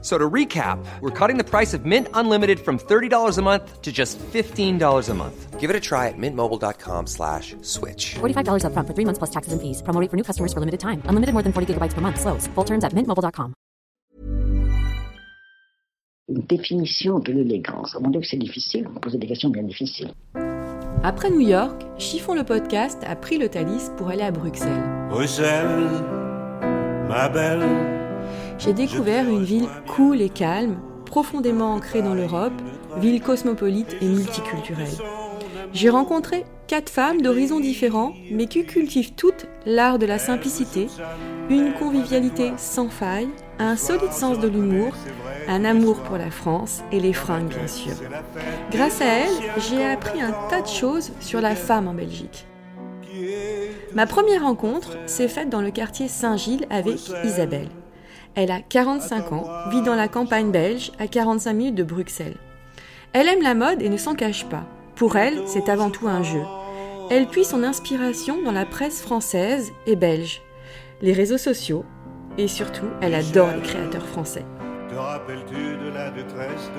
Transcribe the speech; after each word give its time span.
So 0.00 0.16
to 0.16 0.30
recap, 0.30 0.78
we're 1.00 1.10
cutting 1.10 1.38
the 1.38 1.44
price 1.44 1.74
of 1.74 1.84
Mint 1.84 2.06
Unlimited 2.14 2.60
from 2.60 2.78
$30 2.78 3.36
a 3.36 3.42
month 3.42 3.82
to 3.82 3.90
just 3.90 4.16
$15 4.32 5.08
a 5.08 5.14
month. 5.14 5.58
Give 5.58 5.70
it 5.70 5.74
a 5.74 5.80
try 5.80 6.06
at 6.06 6.14
mintmobile.com 6.16 7.08
slash 7.08 7.56
switch. 7.62 8.14
$45 8.20 8.62
upfront 8.62 8.86
for 8.86 8.94
three 8.94 9.04
months 9.04 9.18
plus 9.18 9.30
taxes 9.30 9.52
and 9.52 9.60
fees. 9.60 9.82
Promo 9.82 10.00
rate 10.00 10.08
for 10.08 10.16
new 10.16 10.22
customers 10.22 10.52
for 10.52 10.60
limited 10.60 10.78
time. 10.78 11.02
Unlimited 11.10 11.32
more 11.34 11.42
than 11.42 11.52
40 11.52 11.74
gigabytes 11.74 11.94
per 11.94 12.00
month. 12.00 12.20
Slows. 12.20 12.46
Full 12.54 12.64
terms 12.64 12.84
at 12.84 12.92
mintmobile.com. 12.94 13.54
Une 16.28 16.42
définition 16.42 17.18
de 17.20 17.32
l'élégance. 17.32 17.96
Mon 18.00 18.10
Dieu, 18.10 18.20
que 18.20 18.26
c'est 18.26 18.36
difficile. 18.36 18.84
Vous 18.86 18.92
me 18.92 19.00
posez 19.00 19.18
des 19.18 19.26
questions 19.26 19.48
bien 19.50 19.62
difficiles. 19.62 20.12
Après 21.02 21.30
New 21.30 21.40
York, 21.40 21.82
Chiffon 21.98 22.34
le 22.34 22.44
podcast 22.44 23.02
a 23.06 23.16
pris 23.16 23.38
le 23.38 23.48
Thalys 23.48 23.90
pour 23.96 24.08
aller 24.08 24.22
à 24.22 24.30
Bruxelles. 24.30 24.82
Bruxelles, 25.08 25.88
ma 27.08 27.28
belle. 27.30 27.97
J'ai 28.58 28.72
découvert 28.72 29.28
une 29.28 29.44
ville 29.44 29.68
cool 29.86 30.20
et 30.20 30.28
calme, 30.28 30.78
profondément 31.06 31.74
ancrée 31.74 32.02
dans 32.02 32.14
l'Europe, 32.14 32.52
ville 32.98 33.22
cosmopolite 33.22 33.96
et 34.00 34.06
multiculturelle. 34.06 34.86
J'ai 35.72 35.90
rencontré 35.90 36.44
quatre 36.66 36.90
femmes 36.90 37.22
d'horizons 37.22 37.60
différents, 37.60 38.12
mais 38.30 38.46
qui 38.46 38.64
cultivent 38.64 39.14
toutes 39.14 39.46
l'art 39.64 39.98
de 39.98 40.06
la 40.06 40.18
simplicité, 40.18 40.88
une 41.48 41.72
convivialité 41.72 42.52
sans 42.56 42.88
faille, 42.88 43.28
un 43.58 43.76
solide 43.76 44.12
sens 44.12 44.38
de 44.38 44.48
l'humour, 44.48 44.92
un 45.48 45.64
amour 45.64 45.96
pour 46.00 46.18
la 46.18 46.30
France 46.30 46.82
et 46.92 47.00
les 47.00 47.12
fringues 47.12 47.48
bien 47.48 47.66
sûr. 47.66 47.92
Grâce 48.70 49.00
à 49.00 49.06
elles, 49.06 49.52
j'ai 49.68 49.84
appris 49.84 50.20
un 50.20 50.34
tas 50.50 50.62
de 50.62 50.66
choses 50.66 51.12
sur 51.20 51.40
la 51.40 51.54
femme 51.54 51.88
en 51.88 51.94
Belgique. 51.94 52.46
Ma 53.94 54.06
première 54.06 54.42
rencontre 54.42 54.98
s'est 55.06 55.28
faite 55.28 55.48
dans 55.48 55.62
le 55.62 55.70
quartier 55.70 56.08
Saint-Gilles 56.08 56.66
avec 56.70 56.98
Isabelle. 57.24 57.68
Elle 58.34 58.50
a 58.50 58.60
45 58.60 59.32
ans, 59.32 59.46
vit 59.70 59.82
dans 59.82 59.94
la 59.94 60.08
campagne 60.08 60.50
belge, 60.50 60.92
à 60.98 61.08
45 61.08 61.52
minutes 61.52 61.74
de 61.74 61.82
Bruxelles. 61.82 62.36
Elle 63.12 63.28
aime 63.28 63.42
la 63.42 63.54
mode 63.54 63.82
et 63.82 63.88
ne 63.88 63.96
s'en 63.96 64.14
cache 64.14 64.44
pas. 64.46 64.64
Pour 64.94 65.16
elle, 65.16 65.42
c'est 65.46 65.68
avant 65.68 65.90
tout 65.90 66.08
un 66.08 66.22
jeu. 66.22 66.42
Elle 67.10 67.26
puise 67.26 67.48
son 67.48 67.62
inspiration 67.62 68.42
dans 68.42 68.52
la 68.52 68.66
presse 68.66 69.00
française 69.00 69.70
et 69.86 69.96
belge, 69.96 70.42
les 71.00 71.12
réseaux 71.12 71.38
sociaux, 71.38 71.84
et 72.36 72.48
surtout, 72.48 72.88
elle 73.00 73.14
adore 73.14 73.50
les 73.54 73.62
créateurs 73.62 74.06
français. 74.06 74.44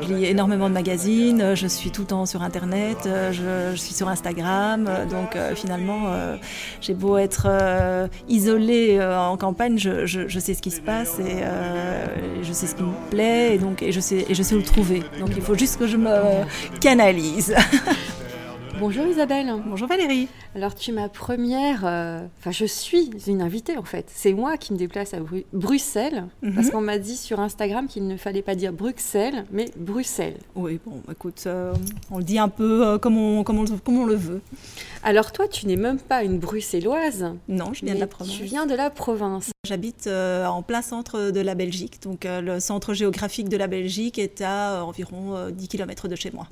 Je 0.01 0.13
lis 0.13 0.25
énormément 0.25 0.67
de 0.69 0.73
magazines, 0.73 1.55
je 1.55 1.67
suis 1.67 1.91
tout 1.91 2.01
le 2.01 2.07
temps 2.07 2.25
sur 2.25 2.41
Internet, 2.41 2.97
euh, 3.05 3.31
je, 3.31 3.75
je 3.75 3.81
suis 3.81 3.93
sur 3.93 4.07
Instagram, 4.09 4.87
euh, 4.89 5.05
donc 5.05 5.35
euh, 5.35 5.55
finalement, 5.55 6.07
euh, 6.07 6.35
j'ai 6.81 6.93
beau 6.93 7.17
être 7.17 7.47
euh, 7.49 8.07
isolée 8.27 8.99
en 9.01 9.37
campagne, 9.37 9.77
je, 9.77 10.05
je- 10.05 10.27
je 10.27 10.39
sais 10.39 10.53
ce 10.53 10.61
qui 10.61 10.71
se 10.71 10.81
passe 10.81 11.19
et 11.19 11.43
je 12.43 12.53
sais 12.53 12.67
ce 12.67 12.75
qui 12.75 12.83
me 12.83 13.09
plaît 13.09 13.55
et, 13.55 13.57
donc, 13.57 13.81
et, 13.81 13.91
je 13.91 13.99
sais, 13.99 14.25
et 14.29 14.33
je 14.35 14.43
sais 14.43 14.55
où 14.55 14.59
le 14.59 14.63
trouver. 14.63 15.03
Donc 15.19 15.29
il 15.35 15.41
faut 15.41 15.55
juste 15.55 15.77
que 15.79 15.87
je 15.87 15.97
me 15.97 16.13
canalise. 16.79 17.55
Bonjour 18.79 19.05
Isabelle. 19.07 19.53
Bonjour 19.65 19.87
Valérie. 19.87 20.27
Alors 20.55 20.73
tu 20.73 20.91
es 20.91 20.93
ma 20.93 21.09
première, 21.09 21.81
euh, 21.85 22.25
enfin 22.39 22.51
je 22.51 22.63
suis 22.65 23.09
une 23.27 23.41
invitée 23.41 23.77
en 23.77 23.83
fait. 23.83 24.05
C'est 24.13 24.31
moi 24.33 24.57
qui 24.57 24.71
me 24.73 24.77
déplace 24.77 25.13
à 25.13 25.19
Bru- 25.19 25.45
Bruxelles 25.53 26.25
parce 26.55 26.69
qu'on 26.69 26.79
m'a 26.81 26.97
dit 26.97 27.17
sur 27.17 27.39
Instagram 27.41 27.87
qu'il 27.87 28.07
ne 28.07 28.15
fallait 28.15 28.41
pas 28.41 28.55
dire 28.55 28.71
Bruxelles 28.71 29.45
mais 29.51 29.65
Bruxelles. 29.75 30.37
Oui, 30.55 30.79
bon, 30.85 31.01
écoute, 31.11 31.43
euh, 31.47 31.73
on 32.09 32.19
le 32.19 32.23
dit 32.23 32.39
un 32.39 32.47
peu 32.47 32.87
euh, 32.87 32.97
comme, 32.97 33.17
on, 33.17 33.43
comme, 33.43 33.59
on, 33.59 33.63
le- 33.63 33.77
comme 33.83 33.97
on 33.97 34.05
le 34.05 34.15
veut. 34.15 34.41
Alors 35.03 35.31
toi 35.33 35.47
tu 35.47 35.67
n'es 35.67 35.75
même 35.75 35.99
pas 35.99 36.23
une 36.23 36.39
bruxelloise. 36.39 37.25
Non, 37.49 37.73
je 37.73 37.83
viens 37.85 37.95
de 37.95 37.99
la 37.99 38.07
province. 38.07 38.37
Tu 38.37 38.43
viens 38.43 38.65
de 38.65 38.75
la 38.75 38.89
province. 38.89 39.51
J'habite 39.67 40.07
en 40.07 40.61
plein 40.63 40.81
centre 40.81 41.31
de 41.31 41.41
la 41.41 41.55
Belgique, 41.55 42.01
donc 42.01 42.25
le 42.25 42.59
centre 42.59 42.93
géographique 42.93 43.49
de 43.49 43.57
la 43.57 43.67
Belgique 43.67 44.17
est 44.19 44.41
à 44.41 44.83
environ 44.85 45.35
euh, 45.35 45.51
10 45.51 45.67
km 45.67 46.07
de 46.07 46.15
chez 46.15 46.31
moi. 46.31 46.47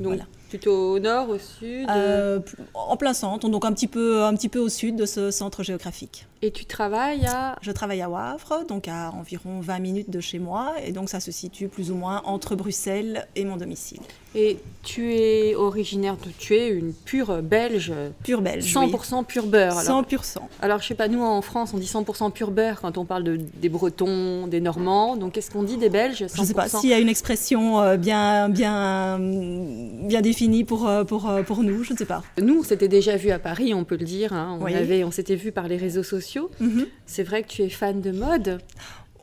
Donc 0.00 0.08
Voilà. 0.14 0.24
Plutôt 0.54 0.92
au 0.92 0.98
nord, 1.00 1.30
au 1.30 1.38
sud. 1.38 1.88
Euh, 1.90 2.38
pl- 2.38 2.56
en 2.74 2.96
plein 2.96 3.12
centre, 3.12 3.48
donc 3.48 3.64
un 3.64 3.72
petit, 3.72 3.88
peu, 3.88 4.22
un 4.22 4.34
petit 4.34 4.48
peu 4.48 4.60
au 4.60 4.68
sud 4.68 4.94
de 4.94 5.04
ce 5.04 5.32
centre 5.32 5.64
géographique. 5.64 6.26
Et 6.42 6.52
tu 6.52 6.64
travailles 6.64 7.26
à... 7.26 7.56
Je 7.62 7.72
travaille 7.72 8.02
à 8.02 8.08
Wavre, 8.08 8.64
donc 8.68 8.86
à 8.86 9.10
environ 9.18 9.60
20 9.60 9.78
minutes 9.80 10.10
de 10.10 10.20
chez 10.20 10.38
moi, 10.38 10.74
et 10.84 10.92
donc 10.92 11.08
ça 11.08 11.18
se 11.18 11.32
situe 11.32 11.66
plus 11.68 11.90
ou 11.90 11.96
moins 11.96 12.22
entre 12.26 12.54
Bruxelles 12.54 13.26
et 13.34 13.44
mon 13.44 13.56
domicile. 13.56 14.00
Et 14.36 14.58
tu 14.82 15.14
es 15.14 15.54
originaire 15.54 16.16
de... 16.16 16.30
Tu 16.38 16.54
es 16.54 16.68
une 16.68 16.92
pure 16.92 17.40
belge. 17.42 17.92
Pure 18.22 18.42
belge. 18.42 18.76
oui. 18.76 18.92
100% 18.92 19.24
pur 19.24 19.46
beurre. 19.46 19.72
Alors, 19.78 19.82
100 19.82 20.02
pur 20.04 20.24
sang. 20.24 20.48
alors, 20.60 20.80
je 20.80 20.86
sais 20.88 20.94
pas, 20.94 21.08
nous 21.08 21.22
en 21.22 21.40
France, 21.40 21.70
on 21.74 21.78
dit 21.78 21.86
100% 21.86 22.30
pur 22.30 22.50
beurre 22.50 22.80
quand 22.80 22.98
on 22.98 23.04
parle 23.04 23.24
de, 23.24 23.40
des 23.60 23.68
Bretons, 23.68 24.46
des 24.46 24.60
Normands. 24.60 25.16
Donc, 25.16 25.32
qu'est-ce 25.32 25.50
qu'on 25.50 25.62
dit 25.62 25.78
des 25.78 25.88
Belges 25.88 26.22
100%... 26.24 26.34
Je 26.36 26.40
ne 26.42 26.46
sais 26.46 26.54
pas 26.54 26.68
s'il 26.68 26.90
y 26.90 26.92
a 26.94 26.98
une 26.98 27.08
expression 27.08 27.80
euh, 27.80 27.96
bien, 27.96 28.48
bien, 28.50 29.18
bien 29.20 30.20
définie 30.20 30.43
pour, 30.66 30.88
euh, 30.88 31.04
pour, 31.04 31.28
euh, 31.28 31.42
pour 31.42 31.62
nous, 31.62 31.82
je 31.84 31.92
ne 31.92 31.98
sais 31.98 32.04
pas. 32.04 32.22
Nous, 32.40 32.58
on 32.60 32.62
s'était 32.62 32.88
déjà 32.88 33.16
vu 33.16 33.30
à 33.30 33.38
Paris, 33.38 33.74
on 33.74 33.84
peut 33.84 33.96
le 33.96 34.04
dire. 34.04 34.32
hein. 34.32 34.58
On, 34.60 34.64
Oui. 34.64 34.74
avait, 34.74 35.04
on 35.04 35.10
s'était 35.10 35.36
vu 35.36 35.52
par 35.52 35.68
les 35.68 35.76
réseaux 35.76 36.02
sociaux. 36.02 36.50
Mhm. 36.60 36.86
C'est 37.06 37.22
vrai 37.22 37.42
que 37.42 37.48
tu 37.48 37.62
es 37.62 37.68
fan 37.68 38.00
de 38.00 38.10
mode. 38.12 38.60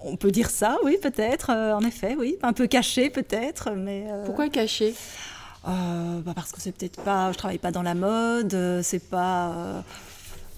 On 0.04 0.16
peut 0.16 0.32
dire 0.32 0.50
ça, 0.50 0.78
oui, 0.84 0.98
peut-être, 1.02 1.52
euh, 1.52 1.74
en 1.74 1.82
effet, 1.82 2.16
oui. 2.18 2.36
Un 2.42 2.54
peu 2.54 2.68
caché, 2.68 3.10
peut-être, 3.10 3.72
mais... 3.72 4.06
euh, 4.10 4.26
Pourquoi 4.26 4.46
Euh, 5.68 6.22
bah 6.26 6.32
parce 6.34 6.52
que 6.52 6.60
c'est 6.60 6.72
peut-être 6.72 7.02
pas, 7.04 7.32
je 7.32 7.38
travaille 7.38 7.60
pas 7.60 7.72
dans 7.72 7.84
la 7.84 7.94
mode, 7.94 8.58
c'est 8.82 9.08
pas, 9.10 9.84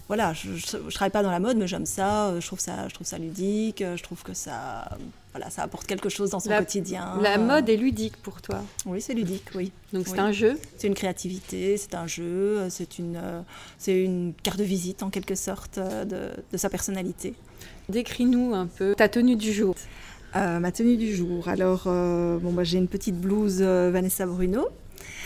voilà, 0.08 0.32
je, 0.32 0.56
je, 0.56 0.78
je 0.88 0.94
travaille 0.96 1.12
pas 1.12 1.24
dans 1.24 1.32
la 1.32 1.42
mode, 1.42 1.58
mais 1.58 1.68
j'aime 1.68 1.86
ça, 1.86 2.34
je 2.40 2.48
trouve 2.48 2.62
ça, 2.62 2.88
je 2.88 2.94
trouve 2.94 3.06
ça 3.06 3.18
ludique, 3.18 3.84
je 3.98 4.02
trouve 4.02 4.24
que 4.24 4.34
ça, 4.34 4.88
voilà, 5.34 5.50
ça 5.50 5.64
apporte 5.64 5.88
quelque 5.88 6.10
chose 6.10 6.30
dans 6.30 6.40
son 6.40 6.50
La- 6.50 6.60
quotidien. 6.60 7.18
La 7.22 7.38
mode 7.38 7.68
est 7.68 7.76
ludique 7.78 8.18
pour 8.18 8.42
toi. 8.42 8.62
Oui, 8.86 9.02
c'est 9.02 9.14
ludique, 9.16 9.46
oui. 9.56 9.72
Donc, 9.92 10.06
c'est 10.08 10.14
Oui. 10.14 10.20
un 10.20 10.32
jeu. 10.32 10.60
C'est 10.78 10.88
une 10.88 10.94
créativité, 10.94 11.76
c'est 11.78 11.96
un 11.96 12.06
jeu, 12.08 12.68
c'est 12.70 13.00
une, 13.00 13.16
euh, 13.18 13.42
c'est 13.80 14.00
une 14.04 14.34
carte 14.44 14.60
de 14.60 14.64
visite 14.64 15.02
en 15.04 15.10
quelque 15.10 15.36
sorte 15.36 15.80
euh, 15.80 16.06
de, 16.06 16.30
de 16.52 16.58
sa 16.58 16.70
personnalité. 16.70 17.34
Décris-nous 17.90 18.54
un 18.54 18.68
peu 18.68 18.94
ta 18.96 19.10
tenue 19.10 19.36
du 19.36 19.52
jour. 19.52 19.76
Euh, 20.36 20.60
ma 20.60 20.72
tenue 20.72 20.98
du 20.98 21.14
jour, 21.16 21.48
alors 21.48 21.84
euh, 21.88 22.40
bon 22.40 22.52
bah 22.54 22.64
j'ai 22.64 22.80
une 22.80 22.88
petite 22.88 23.20
blouse 23.20 23.60
euh, 23.62 23.92
Vanessa 23.92 24.26
Bruno. 24.26 24.68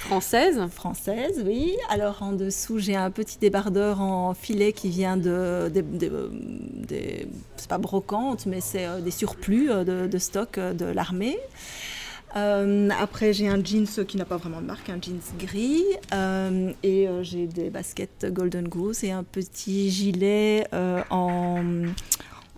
Française. 0.02 0.62
Française, 0.72 1.44
oui. 1.46 1.76
Alors 1.90 2.22
en 2.24 2.32
dessous, 2.32 2.80
j'ai 2.80 2.96
un 2.96 3.12
petit 3.12 3.38
débardeur 3.40 4.00
en 4.02 4.34
filet 4.34 4.72
qui 4.74 4.90
vient 4.90 5.18
de. 5.18 5.70
des- 5.74 5.82
des- 5.82 6.12
des- 6.88 7.28
c'est 7.58 7.68
pas 7.70 7.78
brocante, 7.78 8.46
mais 8.46 8.62
c'est 8.62 8.86
euh, 8.86 9.02
des 9.02 9.12
surplus 9.12 9.70
euh, 9.70 9.84
de, 9.84 10.08
de 10.08 10.18
stock 10.18 10.58
euh, 10.58 10.74
de 10.74 10.86
l'armée. 10.86 11.38
Euh, 12.36 12.90
après, 13.00 13.34
j'ai 13.34 13.48
un 13.48 13.64
jeans 13.64 13.88
qui 14.06 14.18
n'a 14.18 14.26
pas 14.26 14.38
vraiment 14.38 14.62
de 14.62 14.66
marque, 14.66 14.90
un 14.90 15.00
jeans 15.02 15.20
gris. 15.40 15.84
Euh, 16.14 16.72
et 16.84 17.08
euh, 17.08 17.24
j'ai 17.24 17.48
des 17.48 17.70
baskets 17.70 18.28
Golden 18.32 18.68
Goose 18.68 19.04
et 19.04 19.12
un 19.12 19.24
petit 19.24 19.90
gilet 19.90 20.68
euh, 20.74 21.02
en, 21.10 21.64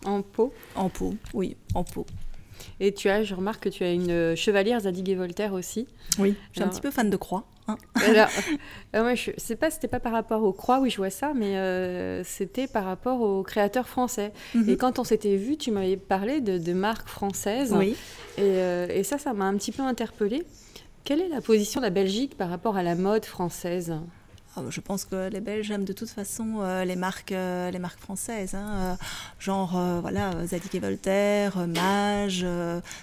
En 0.05 0.21
peau. 0.21 0.53
en 0.75 0.89
peau. 0.89 1.13
Oui, 1.33 1.55
en 1.75 1.83
peau. 1.83 2.05
Et 2.79 2.93
tu 2.93 3.09
as, 3.09 3.23
je 3.23 3.35
remarque 3.35 3.63
que 3.63 3.69
tu 3.69 3.83
as 3.83 3.91
une 3.91 4.35
chevalière 4.35 4.79
Zadig 4.81 5.09
et 5.09 5.15
Voltaire 5.15 5.53
aussi. 5.53 5.87
Oui, 6.17 6.35
je 6.51 6.59
suis 6.59 6.63
un 6.63 6.69
petit 6.69 6.81
peu 6.81 6.91
fan 6.91 7.09
de 7.09 7.17
croix. 7.17 7.43
hein. 7.67 7.75
Alors, 8.05 8.29
euh, 8.95 9.01
moi, 9.03 9.15
je 9.15 9.31
sais 9.37 9.55
pas, 9.57 9.69
c'était 9.69 9.87
pas 9.89 9.99
par 9.99 10.13
rapport 10.13 10.43
aux 10.43 10.53
croix, 10.53 10.79
oui, 10.79 10.89
je 10.89 10.97
vois 10.97 11.09
ça, 11.09 11.33
mais 11.35 11.57
euh, 11.57 12.23
c'était 12.23 12.67
par 12.67 12.85
rapport 12.85 13.21
aux 13.21 13.43
créateurs 13.43 13.87
français. 13.87 14.31
Mhm. 14.55 14.69
Et 14.69 14.77
quand 14.77 14.97
on 14.97 15.03
s'était 15.03 15.35
vu, 15.35 15.57
tu 15.57 15.71
m'avais 15.71 15.97
parlé 15.97 16.39
de, 16.41 16.57
de 16.57 16.73
marques 16.73 17.09
françaises. 17.09 17.73
Oui. 17.77 17.95
Et, 18.37 18.41
euh, 18.41 18.87
et 18.89 19.03
ça, 19.03 19.17
ça 19.17 19.33
m'a 19.33 19.45
un 19.45 19.55
petit 19.57 19.71
peu 19.73 19.83
interpellée. 19.83 20.43
Quelle 21.03 21.21
est 21.21 21.29
la 21.29 21.41
position 21.41 21.81
de 21.81 21.85
la 21.85 21.89
Belgique 21.91 22.37
par 22.37 22.49
rapport 22.49 22.77
à 22.77 22.83
la 22.83 22.95
mode 22.95 23.25
française? 23.25 23.93
Je 24.69 24.81
pense 24.81 25.05
que 25.05 25.29
les 25.29 25.39
Belges 25.39 25.71
aiment 25.71 25.85
de 25.85 25.93
toute 25.93 26.09
façon 26.09 26.59
euh, 26.61 26.83
les, 26.83 26.95
marques, 26.95 27.31
euh, 27.31 27.71
les 27.71 27.79
marques 27.79 27.99
françaises, 27.99 28.55
hein, 28.55 28.67
euh, 28.69 28.95
genre 29.39 29.71
voilà, 30.01 30.31
Zadig 30.45 30.75
et 30.75 30.79
Voltaire, 30.79 31.67
Mage. 31.67 32.45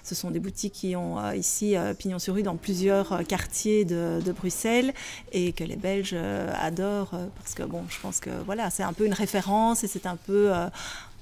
ce 0.03 0.15
sont 0.15 0.31
des 0.31 0.41
boutiques 0.41 0.75
qui 0.75 0.97
ont 0.97 1.33
ici 1.33 1.75
pignon 1.99 2.19
sur 2.19 2.35
rue 2.35 2.43
dans 2.43 2.57
plusieurs 2.57 3.25
quartiers 3.27 3.85
de, 3.85 4.21
Bruxelles 4.37 4.93
et 5.33 5.53
que 5.53 5.65
les 5.65 5.77
Belges 5.77 6.17
adorent 6.61 7.15
parce 7.37 7.55
que 7.55 7.63
bon, 7.63 7.85
je 7.89 7.99
pense 8.01 8.21
que 8.21 8.31
voilà, 8.45 8.71
c'est 8.71 8.83
un 8.83 8.93
peu 8.93 9.07
une 9.07 9.15
référence 9.15 9.85
et 9.85 9.87
c'est 9.89 10.07
un 10.07 10.17
peu 10.17 10.53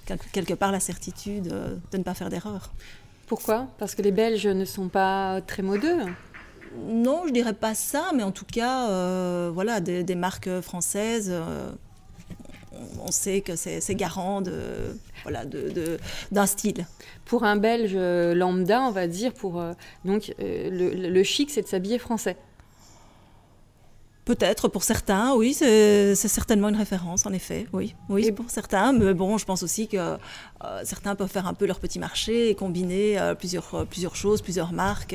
quel- 0.06 0.18
quelque 0.32 0.54
part 0.54 0.72
la 0.72 0.80
certitude 0.80 1.44
de 1.44 1.98
ne 1.98 2.02
pas 2.02 2.14
faire 2.14 2.30
d'erreur. 2.30 2.72
Pourquoi? 3.26 3.68
Parce 3.78 3.94
que 3.94 4.02
les 4.02 4.12
Belges 4.12 4.46
ne 4.46 4.64
sont 4.64 4.88
pas 4.88 5.40
très 5.46 5.62
modeux. 5.62 6.00
Non, 6.76 7.22
je 7.26 7.32
dirais 7.32 7.54
pas 7.54 7.74
ça, 7.74 8.10
mais 8.14 8.22
en 8.22 8.32
tout 8.32 8.44
cas, 8.44 8.90
euh, 8.90 9.50
voilà, 9.52 9.80
des, 9.80 10.14
marques 10.14 10.60
françaises, 10.60 11.30
euh, 11.30 11.70
on, 13.04 13.12
sait 13.12 13.40
que 13.40 13.54
c'est 13.56 13.94
garant 13.94 14.40
de 14.40 14.96
voilà 15.22 15.44
de 15.44 15.98
d'un 16.32 16.46
style. 16.46 16.86
Pour 17.24 17.44
un 17.44 17.56
Belge 17.56 17.94
lambda, 18.36 18.82
on 18.82 18.90
va 18.90 19.06
dire, 19.06 19.32
pour 19.32 19.62
donc 20.04 20.34
le 20.38 21.22
chic, 21.22 21.50
c'est 21.50 21.62
de 21.62 21.68
s'habiller 21.68 21.98
français. 21.98 22.36
Peut-être 24.24 24.68
pour 24.68 24.84
certains, 24.84 25.34
oui, 25.34 25.52
c'est 25.52 26.14
certainement 26.14 26.70
une 26.70 26.76
référence, 26.76 27.26
en 27.26 27.32
effet, 27.34 27.66
oui, 27.74 27.94
oui, 28.08 28.32
pour 28.32 28.48
certains. 28.48 28.94
Mais 28.94 29.12
bon, 29.12 29.36
je 29.36 29.44
pense 29.44 29.62
aussi 29.62 29.86
que 29.86 29.98
euh, 29.98 30.16
certains 30.84 31.14
peuvent 31.14 31.30
faire 31.30 31.46
un 31.46 31.52
peu 31.52 31.66
leur 31.66 31.78
petit 31.78 31.98
marché 31.98 32.48
et 32.48 32.54
combiner 32.54 33.18
euh, 33.18 33.34
plusieurs, 33.34 33.74
euh, 33.74 33.84
plusieurs 33.84 34.16
choses, 34.16 34.40
plusieurs 34.40 34.72
marques, 34.72 35.14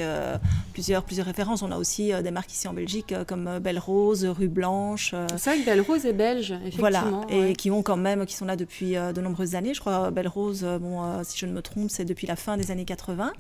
plusieurs, 0.74 1.04
plusieurs 1.04 1.26
références. 1.26 1.64
On 1.64 1.72
a 1.72 1.78
aussi 1.78 2.12
des 2.24 2.30
marques 2.30 2.54
ici 2.54 2.68
en 2.68 2.74
Belgique 2.74 3.16
comme 3.28 3.58
Belle 3.58 3.80
Rose, 3.80 4.26
Rue 4.26 4.48
Blanche. 4.48 5.16
C'est 5.38 5.50
vrai 5.50 5.60
que 5.62 5.66
Belle 5.66 5.82
Rose 5.82 6.06
est 6.06 6.14
belge, 6.14 6.52
effectivement. 6.52 6.80
Voilà, 6.80 7.04
et 7.30 7.54
qui 7.54 7.72
ont 7.72 7.82
quand 7.82 7.98
même, 7.98 8.28
qui 8.28 8.36
sont 8.36 8.46
là 8.46 8.56
depuis 8.56 8.92
de 8.92 9.22
nombreuses 9.22 9.56
années. 9.56 9.74
Je 9.74 9.80
crois 9.80 10.12
Belle 10.12 10.28
Rose, 10.28 10.64
bon, 10.80 11.24
si 11.24 11.40
je 11.40 11.48
ne 11.48 11.52
me 11.52 11.64
trompe, 11.64 11.90
c'est 11.90 12.06
depuis 12.06 12.28
la 12.28 12.36
fin 12.36 12.58
des 12.58 12.70
années 12.70 12.86
80, 12.86 13.34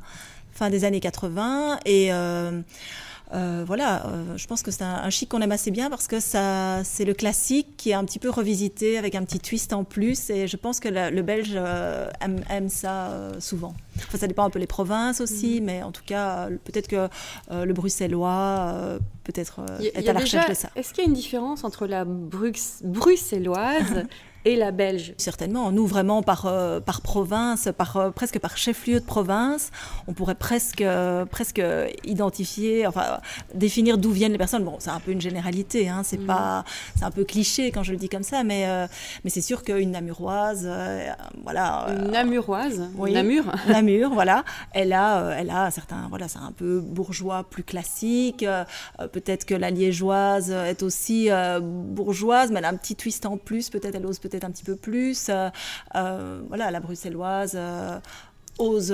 fin 0.51 0.71
des 0.71 0.83
années 0.83 0.99
80 0.99 1.79
et 1.85 2.09
euh, 3.31 3.63
voilà, 3.65 4.07
euh, 4.07 4.37
je 4.37 4.47
pense 4.47 4.63
que 4.63 4.71
c'est 4.71 4.83
un, 4.83 5.09
chic 5.09 5.29
qu'on 5.29 5.41
aime 5.41 5.51
assez 5.51 5.69
bien 5.69 5.89
parce 5.89 6.07
que 6.07 6.19
ça, 6.19 6.83
c'est 6.83 7.05
le 7.05 7.13
classique 7.13 7.77
qui 7.77 7.91
est 7.91 7.93
un 7.93 8.03
petit 8.03 8.17
peu 8.17 8.29
revisité 8.29 8.97
avec 8.97 9.15
un 9.15 9.23
petit 9.23 9.39
twist 9.39 9.73
en 9.73 9.83
plus. 9.83 10.29
Et 10.29 10.47
je 10.47 10.57
pense 10.57 10.79
que 10.79 10.89
le, 10.89 11.21
Belge 11.21 11.53
euh, 11.55 12.09
aime, 12.21 12.69
ça 12.69 13.31
souvent. 13.39 13.75
Enfin, 13.97 14.17
ça 14.17 14.27
dépend 14.27 14.45
un 14.45 14.49
peu 14.49 14.59
les 14.59 14.67
provinces 14.67 15.21
aussi, 15.21 15.61
mm. 15.61 15.63
mais 15.63 15.83
en 15.83 15.91
tout 15.91 16.03
cas, 16.05 16.49
peut-être 16.63 16.87
que 16.87 17.07
le 17.51 17.73
bruxellois 17.73 18.99
peut-être 19.23 19.61
est 19.81 20.07
à 20.07 20.13
la 20.13 20.19
recherche 20.19 20.49
de 20.49 20.55
ça. 20.55 20.69
Est-ce 20.75 20.93
qu'il 20.93 21.03
y 21.03 21.07
a 21.07 21.09
une 21.09 21.15
différence 21.15 21.63
entre 21.63 21.85
la 21.85 22.05
bruxelloise 22.05 24.05
et 24.45 24.55
la 24.55 24.71
belge? 24.71 25.13
Certainement. 25.17 25.71
Nous, 25.71 25.85
vraiment, 25.85 26.23
par, 26.23 26.45
euh, 26.45 26.79
par 26.79 27.01
province, 27.01 27.69
par, 27.77 27.97
euh, 27.97 28.09
presque 28.11 28.39
par 28.39 28.57
chef-lieu 28.57 28.99
de 28.99 29.05
province, 29.05 29.71
on 30.07 30.13
pourrait 30.13 30.35
presque, 30.35 30.81
euh, 30.81 31.25
presque 31.25 31.61
identifier, 32.03 32.87
enfin, 32.87 33.18
définir 33.53 33.97
d'où 33.97 34.11
viennent 34.11 34.31
les 34.31 34.37
personnes. 34.37 34.63
Bon, 34.63 34.75
c'est 34.79 34.89
un 34.89 34.99
peu 34.99 35.11
une 35.11 35.21
généralité, 35.21 35.89
hein, 35.89 36.01
c'est 36.03 36.19
mm. 36.19 36.25
pas, 36.25 36.63
c'est 36.97 37.05
un 37.05 37.11
peu 37.11 37.23
cliché 37.23 37.71
quand 37.71 37.83
je 37.83 37.91
le 37.91 37.97
dis 37.97 38.09
comme 38.09 38.23
ça, 38.23 38.43
mais, 38.43 38.67
mais 39.23 39.29
c'est 39.29 39.41
sûr 39.41 39.63
qu'une 39.63 39.91
namuroise, 39.91 40.69
voilà. 41.43 41.87
Une 41.89 42.11
namuroise 42.11 42.89
Oui. 42.95 43.13
Namur 43.13 43.45
Namur, 43.67 44.13
voilà. 44.13 44.43
Elle 44.71 44.93
a, 44.93 45.35
elle 45.37 45.49
a 45.49 45.71
certains, 45.71 46.07
voilà, 46.09 46.27
c'est 46.27 46.39
un 46.39 46.51
peu 46.51 46.79
bourgeois 46.79 47.43
plus 47.49 47.63
classique. 47.63 48.45
peut-être 49.11 49.45
que 49.45 49.55
la 49.55 49.69
liégeoise 49.69 50.51
est 50.51 50.83
aussi 50.83 51.29
bourgeoise, 51.61 52.51
mais 52.51 52.59
elle 52.59 52.65
a 52.65 52.69
un 52.69 52.77
petit 52.77 52.95
twist 52.95 53.25
en 53.25 53.37
plus. 53.37 53.69
Peut-être 53.69 53.95
elle 53.95 54.05
ose 54.05 54.19
peut-être 54.19 54.43
un 54.43 54.51
petit 54.51 54.63
peu 54.63 54.75
plus. 54.75 55.27
Euh, 55.29 55.49
euh, 55.95 56.41
voilà, 56.47 56.71
la 56.71 56.79
bruxelloise 56.79 57.53
euh, 57.55 57.99
ose, 58.59 58.91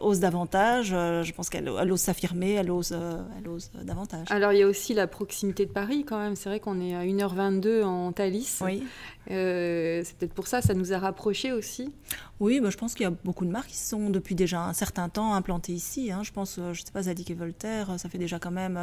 ose 0.00 0.20
davantage. 0.20 0.88
je 0.88 1.32
pense 1.32 1.50
qu'elle 1.50 1.68
ose 1.68 2.00
s'affirmer, 2.00 2.52
elle 2.52 2.70
ose, 2.70 2.96
elle 3.38 3.48
ose 3.48 3.70
davantage. 3.82 4.28
Alors 4.30 4.52
il 4.52 4.60
y 4.60 4.62
a 4.62 4.66
aussi 4.66 4.94
la 4.94 5.06
proximité 5.06 5.66
de 5.66 5.72
Paris 5.72 6.04
quand 6.06 6.18
même. 6.18 6.36
C'est 6.36 6.48
vrai 6.48 6.60
qu'on 6.60 6.80
est 6.80 6.94
à 6.94 7.04
1h22 7.04 7.82
en 7.84 8.12
Thalys. 8.12 8.60
Oui. 8.62 8.84
c'est 9.26 10.16
peut-être 10.18 10.32
pour 10.32 10.46
ça, 10.46 10.62
ça 10.62 10.72
nous 10.74 10.92
a 10.92 10.98
rapprochés 10.98 11.52
aussi. 11.52 11.92
Oui, 12.40 12.60
bah, 12.60 12.70
je 12.70 12.76
pense 12.76 12.94
qu'il 12.94 13.04
y 13.04 13.06
a 13.06 13.12
beaucoup 13.24 13.44
de 13.44 13.50
marques 13.50 13.68
qui 13.68 13.76
sont 13.76 14.10
depuis 14.10 14.36
déjà 14.36 14.60
un 14.62 14.72
certain 14.72 15.08
temps 15.08 15.34
implantées 15.34 15.72
ici. 15.72 16.12
Hein. 16.12 16.22
Je 16.22 16.32
pense, 16.32 16.56
je 16.56 16.68
ne 16.68 16.74
sais 16.74 16.92
pas, 16.92 17.02
Zadig 17.02 17.30
et 17.30 17.34
Voltaire, 17.34 17.98
ça 17.98 18.08
fait 18.08 18.18
déjà 18.18 18.38
quand 18.38 18.52
même 18.52 18.78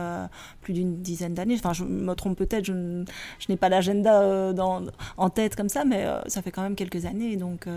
plus 0.62 0.74
d'une 0.74 1.02
dizaine 1.02 1.34
d'années. 1.34 1.56
Enfin, 1.56 1.74
je 1.74 1.86
me 1.86 2.14
trompe 2.14 2.38
peut-être, 2.38 2.66
je, 2.66 3.06
n'ai 3.50 3.58
pas 3.58 3.70
l'agenda 3.70 4.54
en 5.18 5.30
tête 5.30 5.56
comme 5.56 5.70
ça, 5.70 5.86
mais 5.86 6.06
ça 6.28 6.42
fait 6.42 6.52
quand 6.52 6.64
même 6.64 6.76
quelques 6.76 7.06
années. 7.06 7.38
Donc, 7.38 7.68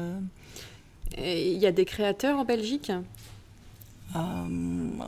il 1.18 1.58
y 1.58 1.66
a 1.66 1.72
des 1.72 1.84
créateurs 1.84 2.38
en 2.38 2.44
Belgique? 2.44 2.92
Euh, 4.16 4.20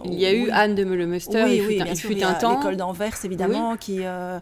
il 0.04 0.14
y 0.14 0.26
a 0.26 0.32
eu 0.32 0.50
Anne 0.50 0.74
de 0.74 0.84
Meulemuster, 0.84 1.44
oui, 1.44 1.78
il 1.80 1.96
fut, 1.96 2.22
un, 2.22 2.30
un 2.30 2.34
temps. 2.34 2.56
L'école 2.58 2.76
d'Anvers, 2.76 3.24
évidemment, 3.24 3.76
qui, 3.76 4.00
euh, 4.00 4.38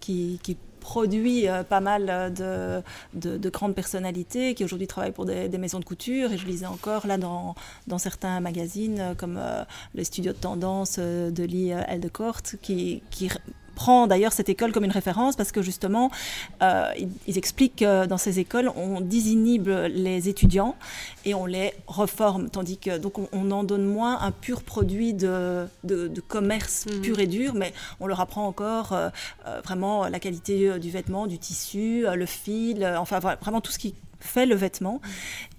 qui, 0.00 0.38
qui, 0.42 0.56
produit 0.80 1.48
euh, 1.48 1.64
pas 1.64 1.80
mal 1.80 2.32
de, 2.32 2.80
de, 3.14 3.50
grandes 3.50 3.74
personnalités 3.74 4.54
qui 4.54 4.62
aujourd'hui 4.62 4.86
travaillent 4.86 5.10
pour 5.10 5.24
des, 5.24 5.48
maisons 5.58 5.80
de 5.80 5.84
couture. 5.84 6.30
Et 6.32 6.38
je 6.38 6.46
lisais 6.46 6.66
encore 6.66 7.08
là 7.08 7.18
dans, 7.18 7.56
dans 7.88 7.98
certains 7.98 8.38
magazines 8.38 9.16
comme 9.18 9.40
le 9.96 10.04
studio 10.04 10.32
de 10.32 10.38
tendance 10.38 11.00
de 11.00 11.42
Lee 11.42 11.70
Eldecourt 11.70 12.42
qui, 12.62 13.02
qui 13.10 13.28
prend 13.76 14.08
d'ailleurs 14.08 14.32
cette 14.32 14.48
école 14.48 14.72
comme 14.72 14.84
une 14.84 14.90
référence 14.90 15.36
parce 15.36 15.52
que 15.52 15.62
justement, 15.62 16.10
euh, 16.62 16.90
ils, 17.28 17.38
expliquent 17.38 17.76
que 17.76 18.06
dans 18.06 18.18
ces 18.18 18.40
écoles, 18.40 18.72
on 18.74 19.00
désinhibe 19.00 19.68
les 19.68 20.28
étudiants 20.28 20.74
et 21.24 21.34
on 21.34 21.46
les 21.46 21.72
reforme, 21.86 22.48
tandis 22.50 22.78
que 22.78 22.98
donc 22.98 23.18
on, 23.32 23.50
en 23.52 23.62
donne 23.62 23.84
moins 23.84 24.20
un 24.22 24.32
pur 24.32 24.62
produit 24.62 25.12
de, 25.14 25.66
de, 25.84 26.20
commerce 26.26 26.86
mmh. 26.86 27.00
pur 27.02 27.20
et 27.20 27.26
dur, 27.26 27.54
mais 27.54 27.72
on 28.00 28.06
leur 28.06 28.20
apprend 28.20 28.46
encore 28.46 28.92
euh, 28.92 29.10
euh, 29.46 29.60
vraiment 29.62 30.08
la 30.08 30.18
qualité 30.18 30.78
du 30.80 30.90
vêtement, 30.90 31.26
du 31.26 31.38
tissu, 31.38 32.06
le 32.12 32.26
fil, 32.26 32.84
enfin 32.98 33.20
vraiment 33.20 33.60
tout 33.60 33.70
ce 33.70 33.78
qui 33.78 33.94
fait 34.20 34.46
le 34.46 34.54
vêtement. 34.54 35.00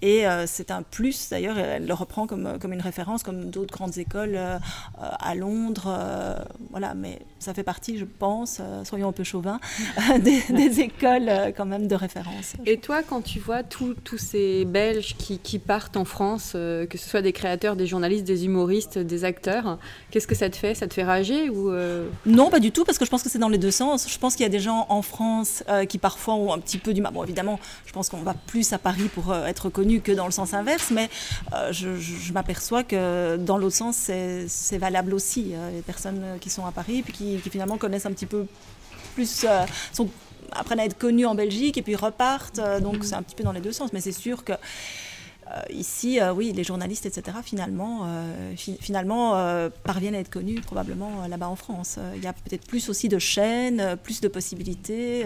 Et 0.00 0.26
euh, 0.26 0.44
c'est 0.46 0.70
un 0.70 0.82
plus, 0.82 1.30
d'ailleurs, 1.30 1.58
elle 1.58 1.86
le 1.86 1.94
reprend 1.94 2.26
comme, 2.26 2.58
comme 2.60 2.72
une 2.72 2.80
référence, 2.80 3.22
comme 3.22 3.50
d'autres 3.50 3.74
grandes 3.74 3.98
écoles 3.98 4.34
euh, 4.36 4.58
à 4.98 5.34
Londres. 5.34 5.86
Euh, 5.88 6.38
voilà, 6.70 6.94
mais 6.94 7.18
ça 7.38 7.54
fait 7.54 7.62
partie, 7.62 7.98
je 7.98 8.04
pense, 8.04 8.60
soyons 8.84 9.08
un 9.08 9.12
peu 9.12 9.24
chauvins, 9.24 9.60
des, 10.20 10.80
écoles 10.80 11.30
quand 11.56 11.66
même 11.66 11.88
de 11.88 11.94
référence. 11.94 12.54
Et 12.66 12.78
toi, 12.78 13.02
quand 13.02 13.22
tu 13.22 13.40
vois 13.40 13.62
tous 13.62 13.96
ces 14.16 14.64
Belges 14.64 15.16
qui, 15.16 15.38
qui, 15.38 15.58
partent 15.58 15.96
en 15.96 16.04
France, 16.04 16.52
que 16.52 16.98
ce 16.98 17.08
soit 17.08 17.22
des 17.22 17.32
créateurs, 17.32 17.76
des 17.76 17.86
journalistes, 17.86 18.24
des 18.24 18.44
humoristes, 18.44 18.98
des 18.98 19.24
acteurs, 19.24 19.78
qu'est-ce 20.10 20.26
que 20.26 20.34
ça 20.34 20.50
te 20.50 20.56
fait? 20.56 20.74
Ça 20.74 20.86
te 20.86 20.94
fait 20.94 21.04
rager 21.04 21.50
ou 21.50 21.72
Non, 22.26 22.50
pas 22.50 22.60
du 22.60 22.72
tout, 22.72 22.84
parce 22.84 22.98
que 22.98 23.04
je 23.04 23.10
pense 23.10 23.22
que 23.22 23.28
c'est 23.28 23.38
dans 23.38 23.48
les 23.48 23.58
deux 23.58 23.70
sens. 23.70 24.08
Je 24.08 24.18
pense 24.18 24.34
qu'il 24.34 24.44
y 24.44 24.46
a 24.46 24.50
des 24.50 24.60
gens 24.60 24.86
en 24.88 25.02
France 25.02 25.62
qui 25.88 25.98
parfois 25.98 26.34
ont 26.34 26.52
un 26.52 26.58
petit 26.58 26.78
peu 26.78 26.92
du 26.92 27.00
mal. 27.00 27.12
Bon, 27.12 27.24
évidemment, 27.24 27.58
je 27.86 27.92
pense 27.92 28.08
qu'on 28.08 28.18
va 28.18 28.34
plus 28.48 28.72
à 28.72 28.78
Paris 28.78 29.08
pour 29.14 29.30
euh, 29.30 29.46
être 29.46 29.68
connu 29.68 30.00
que 30.00 30.10
dans 30.10 30.24
le 30.24 30.32
sens 30.32 30.54
inverse, 30.54 30.90
mais 30.90 31.08
euh, 31.52 31.72
je, 31.72 32.32
m'aperçois 32.32 32.82
que 32.82 33.36
dans 33.36 33.58
l'autre 33.58 33.76
sens, 33.76 34.10
c'est 34.48 34.78
valable 34.78 35.14
aussi. 35.14 35.52
Euh, 35.52 35.70
les 35.70 35.82
personnes 35.82 36.22
qui 36.40 36.50
sont 36.50 36.66
à 36.66 36.72
Paris, 36.72 37.02
puis 37.02 37.12
qui, 37.12 37.38
finalement 37.50 37.76
connaissent 37.76 38.06
un 38.06 38.12
petit 38.12 38.26
peu 38.26 38.46
plus, 39.14 39.46
sont, 39.92 40.08
apprennent 40.52 40.80
à 40.80 40.86
être 40.86 40.98
connues 40.98 41.26
en 41.26 41.34
Belgique 41.34 41.76
et 41.76 41.82
puis 41.82 41.94
repartent. 41.94 42.60
donc 42.80 43.04
c'est 43.04 43.14
un 43.14 43.22
petit 43.22 43.36
peu 43.36 43.44
dans 43.44 43.52
les 43.52 43.60
deux 43.60 43.72
sens, 43.72 43.92
mais 43.92 44.00
c'est 44.00 44.12
sûr 44.12 44.44
que 44.44 44.54
ici, 45.70 46.20
oui, 46.36 46.52
les 46.52 46.64
journalistes, 46.64 47.06
etc., 47.06 47.38
finalement, 47.42 48.06
finalement 48.56 49.32
parviennent 49.82 50.14
à 50.14 50.20
être 50.20 50.30
connus 50.30 50.60
probablement 50.60 51.26
là-bas 51.26 51.48
en 51.48 51.56
France. 51.56 51.98
Il 52.16 52.22
y 52.22 52.26
a 52.26 52.32
peut-être 52.32 52.66
plus 52.66 52.88
aussi 52.88 53.08
de 53.08 53.18
chaînes, 53.18 53.96
plus 54.02 54.20
de 54.20 54.28
possibilités 54.28 55.24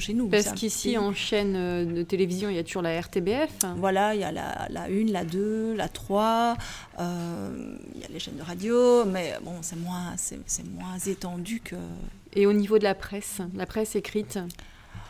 chez 0.00 0.14
nous. 0.14 0.28
Parce 0.28 0.52
qu'ici, 0.52 0.98
en 0.98 1.12
chaîne 1.12 1.54
euh, 1.56 1.84
de 1.84 2.02
télévision, 2.02 2.48
il 2.48 2.56
y 2.56 2.58
a 2.58 2.64
toujours 2.64 2.82
la 2.82 3.00
RTBF. 3.00 3.50
Voilà, 3.76 4.14
il 4.14 4.20
y 4.20 4.24
a 4.24 4.32
la, 4.32 4.66
la 4.70 4.84
1, 4.84 5.10
la 5.10 5.24
2, 5.24 5.74
la 5.74 5.88
3, 5.88 6.56
euh, 6.98 7.76
il 7.94 8.00
y 8.00 8.04
a 8.04 8.08
les 8.08 8.18
chaînes 8.18 8.36
de 8.36 8.42
radio, 8.42 9.04
mais 9.04 9.34
bon, 9.42 9.54
c'est 9.62 9.76
moins, 9.76 10.14
c'est, 10.16 10.38
moins 10.70 10.98
étendu 11.06 11.60
que... 11.60 11.76
Et 12.34 12.46
au 12.46 12.52
niveau 12.52 12.78
de 12.78 12.84
la 12.84 12.94
presse, 12.94 13.40
la 13.54 13.66
presse 13.66 13.94
écrite 13.94 14.38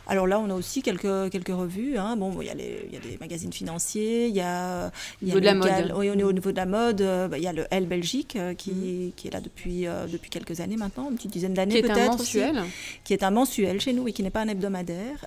alors 0.07 0.27
là, 0.27 0.39
on 0.39 0.49
a 0.49 0.53
aussi 0.53 0.81
quelques, 0.81 1.29
quelques 1.31 1.49
revues. 1.49 1.97
Hein. 1.97 2.15
Bon, 2.17 2.41
il 2.41 2.47
y, 2.47 2.49
a 2.49 2.53
les, 2.53 2.85
il 2.87 2.93
y, 2.93 2.97
a 2.97 2.99
des 2.99 3.17
magazines 3.19 3.51
financiers, 3.51 4.27
il 4.27 4.35
y 4.35 4.41
a, 4.41 4.91
il 5.21 5.29
y 5.29 5.31
a 5.31 5.35
de 5.35 5.39
la 5.39 5.53
mode. 5.55 5.93
Oui, 5.95 6.09
au 6.09 6.15
niveau 6.15 6.51
de 6.51 6.55
la 6.55 6.65
mode, 6.65 7.01
euh, 7.01 7.27
bah, 7.27 7.37
il 7.37 7.43
y 7.43 7.47
a 7.47 7.53
le 7.53 7.65
L 7.71 7.87
Belgique 7.87 8.35
euh, 8.35 8.53
qui, 8.53 8.71
mhm. 8.71 9.11
qui, 9.15 9.27
est 9.27 9.31
là 9.31 9.41
depuis, 9.41 9.87
euh, 9.87 10.05
depuis 10.07 10.29
quelques 10.29 10.59
années 10.59 10.77
maintenant, 10.77 11.09
une 11.09 11.15
petite 11.15 11.31
dizaine 11.31 11.53
d'années 11.53 11.81
peut-être. 11.81 11.95
Qui 11.95 11.99
est 12.39 12.43
un 12.43 12.53
mensuel. 12.53 12.63
qui 13.03 13.13
est 13.13 13.23
un 13.23 13.31
mensuel 13.31 13.81
chez 13.81 13.93
nous 13.93 14.07
et 14.07 14.13
qui 14.13 14.21
n'est 14.21 14.29
pas 14.29 14.41
un 14.41 14.47
hebdomadaire. 14.47 15.25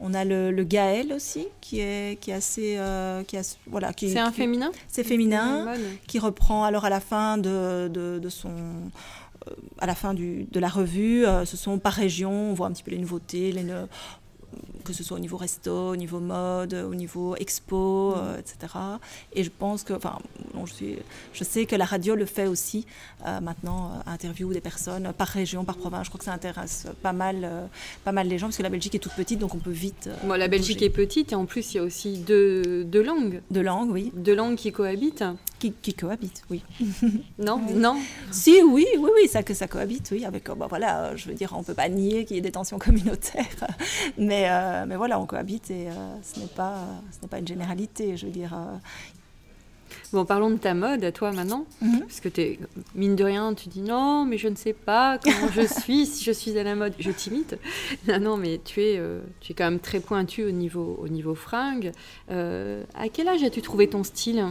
on 0.00 0.14
a 0.14 0.24
le, 0.24 0.50
le, 0.50 0.64
Gaël 0.64 1.12
aussi, 1.12 1.46
qui 1.60 1.80
est, 1.80 2.18
qui 2.20 2.30
est 2.30 2.34
assez. 2.34 2.78
qui 3.28 3.36
voilà, 3.66 3.92
qui, 3.92 4.10
c'est 4.10 4.18
un 4.18 4.32
féminin? 4.32 4.72
C'est 4.88 5.04
féminin, 5.04 5.74
qui 6.06 6.18
reprend 6.18 6.64
alors 6.64 6.84
à 6.84 6.90
la 6.90 7.00
fin 7.00 7.38
de, 7.38 7.88
de, 7.92 8.18
de 8.18 8.28
son 8.28 8.50
à 9.78 9.86
la 9.86 9.94
fin 9.94 10.14
du, 10.14 10.46
de 10.50 10.60
la 10.60 10.68
revue, 10.68 11.26
euh, 11.26 11.44
ce 11.44 11.56
sont 11.56 11.78
par 11.78 11.92
région, 11.92 12.50
on 12.50 12.54
voit 12.54 12.66
un 12.66 12.72
petit 12.72 12.82
peu 12.82 12.90
les 12.90 12.98
nouveautés, 12.98 13.52
les, 13.52 13.64
que 14.84 14.92
ce 14.92 15.02
soit 15.02 15.16
au 15.16 15.20
niveau 15.20 15.36
resto, 15.36 15.90
au 15.90 15.96
niveau 15.96 16.20
mode, 16.20 16.74
au 16.74 16.94
niveau 16.94 17.34
expo, 17.36 18.10
mm. 18.10 18.18
euh, 18.18 18.38
etc. 18.38 18.74
Et 19.32 19.42
je 19.42 19.50
pense 19.50 19.82
que, 19.82 19.92
enfin, 19.94 20.18
je, 20.64 20.72
suis, 20.72 20.96
je 21.32 21.44
sais 21.44 21.66
que 21.66 21.74
la 21.74 21.84
radio 21.84 22.14
le 22.14 22.26
fait 22.26 22.46
aussi 22.46 22.86
euh, 23.26 23.40
maintenant, 23.40 23.92
euh, 23.92 24.10
interview 24.10 24.52
des 24.52 24.60
personnes 24.60 25.12
par 25.16 25.28
région, 25.28 25.64
par 25.64 25.76
province. 25.76 26.04
Je 26.04 26.10
crois 26.10 26.18
que 26.18 26.24
ça 26.24 26.32
intéresse 26.32 26.86
pas 27.02 27.12
mal, 27.12 27.68
pas 28.04 28.12
mal 28.12 28.28
les 28.28 28.38
gens 28.38 28.46
parce 28.48 28.58
que 28.58 28.62
la 28.62 28.68
Belgique 28.68 28.94
est 28.94 28.98
toute 28.98 29.14
petite, 29.14 29.38
donc 29.38 29.54
on 29.54 29.58
peut 29.58 29.70
vite. 29.70 30.10
Bon, 30.24 30.34
la 30.34 30.48
Belgique 30.48 30.82
est 30.82 30.90
petite 30.90 31.32
et 31.32 31.34
en 31.34 31.46
plus 31.46 31.74
il 31.74 31.78
y 31.78 31.80
a 31.80 31.82
aussi 31.82 32.18
deux, 32.18 32.84
deux 32.84 33.02
langues. 33.02 33.40
Deux 33.50 33.62
langues, 33.62 33.90
oui. 33.90 34.12
Deux 34.14 34.34
langues 34.34 34.56
qui 34.56 34.70
cohabitent. 34.72 35.24
Qui, 35.64 35.72
qui 35.80 35.94
cohabitent, 35.94 36.42
oui. 36.50 36.62
Non, 37.38 37.60
non. 37.74 37.96
Si, 38.30 38.62
oui, 38.62 38.86
oui, 38.98 39.10
oui, 39.14 39.28
ça 39.28 39.42
que 39.42 39.54
ça 39.54 39.66
cohabite, 39.66 40.10
oui, 40.12 40.24
avec, 40.24 40.48
euh, 40.48 40.54
bah, 40.54 40.66
voilà, 40.68 41.04
euh, 41.04 41.16
je 41.16 41.28
veux 41.28 41.34
dire, 41.34 41.54
on 41.56 41.62
peut 41.62 41.74
pas 41.74 41.88
nier 41.88 42.24
qu'il 42.24 42.36
y 42.36 42.38
ait 42.38 42.42
des 42.42 42.52
tensions 42.52 42.78
communautaires, 42.86 43.66
mais, 44.18 44.46
euh, 44.50 44.84
mais 44.86 44.96
voilà, 44.96 45.18
on 45.18 45.26
cohabite 45.26 45.70
et 45.70 45.88
euh, 45.88 45.92
ce 46.22 46.40
n'est 46.40 46.46
pas, 46.46 46.84
ce 47.12 47.22
n'est 47.22 47.28
pas 47.28 47.38
une 47.38 47.48
généralité, 47.48 48.16
je 48.16 48.26
veux 48.26 48.32
dire. 48.32 48.54
Bon, 50.12 50.24
parlons 50.24 50.50
de 50.50 50.56
ta 50.56 50.74
mode 50.74 51.02
à 51.02 51.12
toi 51.12 51.32
maintenant. 51.32 51.66
Mhm. 51.80 52.00
Parce 52.00 52.20
que 52.20 52.28
t'es, 52.28 52.58
mine 52.94 53.16
de 53.16 53.24
rien, 53.24 53.54
tu 53.54 53.68
dis 53.68 53.82
non, 53.82 54.24
mais 54.24 54.38
je 54.38 54.48
ne 54.48 54.54
sais 54.54 54.72
pas 54.72 55.18
comment 55.18 55.48
je 55.52 55.62
suis, 55.80 56.06
si 56.06 56.24
je 56.24 56.30
suis 56.30 56.56
à 56.58 56.62
la 56.62 56.74
mode. 56.74 56.94
Je 56.98 57.10
t'imite. 57.10 57.56
Non, 58.06 58.20
non, 58.20 58.36
mais 58.36 58.60
tu 58.64 58.80
es, 58.80 58.98
euh, 58.98 59.20
tu 59.40 59.52
es 59.52 59.54
quand 59.54 59.64
même 59.64 59.80
très 59.80 60.00
pointu 60.00 60.44
au 60.44 60.50
niveau, 60.50 60.98
au 61.02 61.08
niveau 61.08 61.34
fringues. 61.34 61.92
Euh, 62.30 62.84
à 62.94 63.08
quel 63.08 63.28
âge 63.28 63.42
as-tu 63.42 63.62
trouvé 63.62 63.88
ton 63.88 64.04
style? 64.04 64.44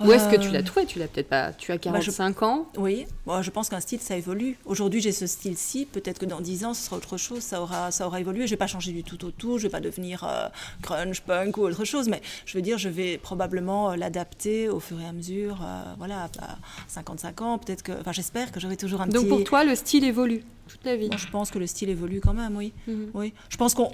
Où 0.00 0.10
est-ce 0.12 0.28
que 0.28 0.36
tu 0.36 0.50
l'as 0.50 0.58
Euh, 0.58 0.62
trouvé? 0.62 0.86
Tu 0.86 0.98
l'as 0.98 1.06
peut-être 1.06 1.28
pas. 1.28 1.52
Tu 1.52 1.70
as 1.72 1.76
bah, 1.76 1.80
je- 2.00 2.10
45 2.10 2.42
ans? 2.42 2.66
Oui, 2.76 3.06
bon, 3.26 3.40
je 3.42 3.50
pense 3.50 3.68
qu'un 3.68 3.80
style, 3.80 4.00
ça 4.00 4.16
évolue. 4.16 4.56
Aujourd'hui, 4.64 5.00
j'ai 5.00 5.12
ce 5.12 5.26
style-ci. 5.26 5.86
Peut-être 5.86 6.18
que 6.18 6.26
dans 6.26 6.40
10 6.40 6.64
ans, 6.64 6.74
ce 6.74 6.82
sera 6.86 6.96
autre 6.96 7.16
chose. 7.16 7.40
Ça 7.42 7.62
aura, 7.62 7.90
ça 7.92 8.06
aura 8.06 8.18
évolué. 8.20 8.46
Je 8.46 8.50
vais 8.50 8.56
pas 8.56 8.66
changer 8.66 8.90
du 8.92 9.04
tout 9.04 9.24
au 9.24 9.30
tout. 9.30 9.56
Je 9.58 9.64
vais 9.64 9.68
pas 9.70 9.80
devenir 9.80 10.24
euh, 10.24 10.48
grunge, 10.82 11.22
punk 11.22 11.56
ou 11.58 11.62
autre 11.62 11.84
chose. 11.84 12.08
Mais 12.08 12.20
je 12.44 12.58
veux 12.58 12.62
dire, 12.62 12.76
je 12.76 12.88
vais 12.88 13.18
probablement 13.18 13.92
euh, 13.92 13.96
l'adapter 13.96 14.68
au 14.68 14.80
fur 14.80 15.00
et 15.00 15.06
à 15.06 15.12
mesure. 15.12 15.60
euh, 15.62 15.82
voilà, 15.98 16.24
à 16.40 16.56
55 16.88 17.40
ans, 17.42 17.58
peut-être 17.58 17.82
que. 17.82 17.92
Enfin, 17.92 18.12
j'espère 18.12 18.50
que 18.50 18.58
j'aurai 18.60 18.76
toujours 18.76 19.00
un 19.00 19.06
Donc 19.06 19.22
petit. 19.22 19.28
pour 19.28 19.44
toi, 19.44 19.64
le 19.64 19.74
style 19.76 20.04
évolue 20.04 20.42
toute 20.66 20.84
la 20.84 20.96
vie? 20.96 21.10
Je 21.16 21.26
pense 21.28 21.50
que 21.50 21.58
le 21.58 21.66
style 21.66 21.90
évolue 21.90 22.20
quand 22.20 22.34
même, 22.34 22.56
oui. 22.56 22.72
Mhm. 22.88 23.10
oui. 23.14 23.32
Je 23.48 23.56
pense 23.56 23.74
qu'on 23.74 23.92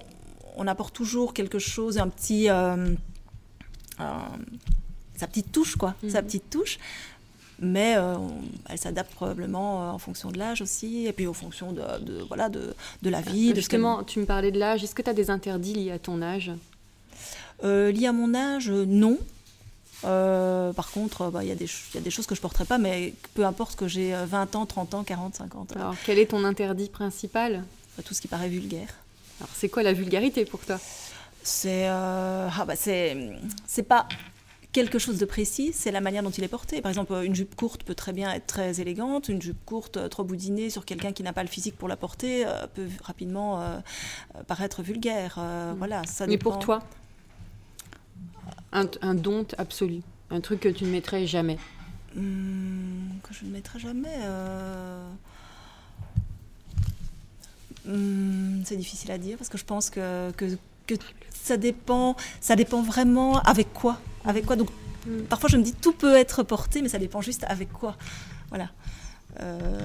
on 0.56 0.66
apporte 0.66 0.94
toujours 0.94 1.34
quelque 1.34 1.58
chose, 1.58 1.98
un 1.98 2.08
petit. 2.08 2.48
euh, 2.48 2.94
sa 5.20 5.26
petite 5.28 5.52
touche, 5.52 5.76
quoi. 5.76 5.94
Mhm. 6.02 6.10
Sa 6.10 6.22
petite 6.22 6.50
touche. 6.50 6.78
Mais 7.62 7.94
euh, 7.96 8.16
elle 8.70 8.78
s'adapte 8.78 9.12
probablement 9.14 9.82
euh, 9.82 9.90
en 9.90 9.98
fonction 9.98 10.30
de 10.30 10.38
l'âge 10.38 10.62
aussi, 10.62 11.06
et 11.06 11.12
puis 11.12 11.26
en 11.26 11.34
fonction 11.34 11.72
de, 11.72 11.82
de- 12.00 12.22
voilà, 12.26 12.48
de, 12.48 12.74
de 13.02 13.10
la 13.10 13.20
vie. 13.20 13.48
de 13.52 13.60
ce 13.60 13.68
qu'elle- 13.68 13.78
Justement, 13.80 14.02
tu 14.02 14.18
me 14.18 14.24
parlais 14.24 14.50
de 14.50 14.58
l'âge. 14.58 14.82
Est-ce 14.82 14.94
que 14.94 15.02
tu 15.02 15.10
as 15.10 15.14
des 15.14 15.28
interdits 15.30 15.74
liés 15.74 15.90
à 15.92 15.98
ton 15.98 16.22
âge? 16.22 16.50
Euh, 17.62 17.92
lié 17.92 18.06
à 18.06 18.12
mon 18.12 18.34
âge, 18.34 18.70
non. 18.70 19.18
Euh, 20.06 20.72
par 20.72 20.90
contre, 20.90 21.30
bah, 21.30 21.44
il 21.44 21.48
y, 21.48 21.52
a 21.52 21.54
des 21.54 21.66
ch- 21.66 21.88
il 21.92 21.96
y 21.96 22.00
a 22.00 22.02
des 22.02 22.10
choses 22.10 22.26
que 22.26 22.34
je 22.34 22.40
porterai 22.40 22.64
pas, 22.64 22.78
mais 22.78 23.12
peu 23.34 23.44
importe 23.44 23.76
que 23.76 23.86
j'ai 23.86 24.14
euh, 24.14 24.24
20 24.24 24.56
ans, 24.56 24.64
30 24.64 24.94
ans, 24.94 25.04
40, 25.04 25.34
50 25.34 25.72
ans. 25.72 25.74
Alors, 25.78 25.94
quel 26.06 26.18
est 26.18 26.26
ton 26.30 26.44
interdit 26.44 26.88
principal? 26.88 27.64
Tout 28.06 28.14
ce 28.14 28.22
qui 28.22 28.28
paraît 28.28 28.48
vulgaire. 28.48 28.88
Alors, 29.40 29.50
c'est 29.54 29.68
quoi 29.68 29.82
la 29.82 29.92
vulgarité 29.92 30.46
pour 30.46 30.60
toi? 30.60 30.78
C'est 31.42 31.88
euh, 31.88 32.48
ah 32.58 32.64
bah 32.66 32.76
c'est 32.76 33.16
c'est 33.66 33.82
pas 33.82 34.06
quelque 34.72 34.98
chose 34.98 35.18
de 35.18 35.24
précis, 35.24 35.72
c'est 35.74 35.90
la 35.90 36.00
manière 36.00 36.22
dont 36.22 36.30
il 36.30 36.44
est 36.44 36.48
porté. 36.48 36.80
Par 36.80 36.90
exemple, 36.90 37.12
une 37.24 37.34
jupe 37.34 37.54
courte 37.56 37.82
peut 37.82 37.94
très 37.94 38.12
bien 38.12 38.32
être 38.32 38.46
très 38.46 38.80
élégante, 38.80 39.28
une 39.28 39.42
jupe 39.42 39.64
courte 39.64 39.96
euh, 39.96 40.08
trop 40.08 40.22
boudinée 40.24 40.70
sur 40.70 40.84
quelqu'un 40.84 41.12
qui 41.12 41.22
n'a 41.22 41.32
pas 41.32 41.42
le 41.42 41.48
physique 41.48 41.76
pour 41.76 41.88
la 41.88 41.96
porter 41.96 42.44
euh, 42.46 42.66
peut 42.72 42.86
rapidement 43.02 43.60
euh, 43.60 43.78
paraître 44.46 44.82
vulgaire. 44.82 45.36
Euh, 45.38 45.74
Voilà, 45.76 46.04
ça 46.06 46.26
Mais 46.26 46.32
dépend. 46.36 46.50
pour 46.50 46.58
toi 46.60 46.80
un, 48.72 48.86
un 49.02 49.14
don 49.14 49.44
absolu. 49.58 50.02
Un 50.30 50.40
truc 50.40 50.60
que 50.60 50.68
tu 50.68 50.84
ne 50.84 50.90
mettrais 50.90 51.26
jamais? 51.26 51.58
Hum, 52.16 53.08
que 53.24 53.34
je 53.34 53.44
ne 53.44 53.50
mettrai 53.50 53.78
jamais. 53.80 54.14
hum, 57.88 58.62
c'est 58.64 58.76
difficile 58.76 59.10
à 59.10 59.18
dire 59.18 59.36
parce 59.38 59.48
que 59.48 59.58
je 59.58 59.64
pense 59.64 59.90
que, 59.90 60.30
que, 60.36 60.56
que 60.86 60.94
ça 61.30 61.56
dépend, 61.56 62.16
ça 62.40 62.56
dépend 62.56 62.82
vraiment 62.82 63.38
avec 63.40 63.72
quoi, 63.72 63.98
avec 64.24 64.46
quoi. 64.46 64.56
Donc 64.56 64.68
Mm. 65.06 65.22
parfois 65.30 65.48
je 65.48 65.56
me 65.56 65.62
dis 65.62 65.72
tout 65.72 65.92
peut 65.92 66.14
être 66.14 66.42
porté, 66.42 66.82
mais 66.82 66.88
ça 66.90 66.98
dépend 66.98 67.22
juste 67.22 67.44
avec 67.48 67.72
quoi. 67.72 67.96
Voilà. 68.50 68.68
Euh, 69.40 69.78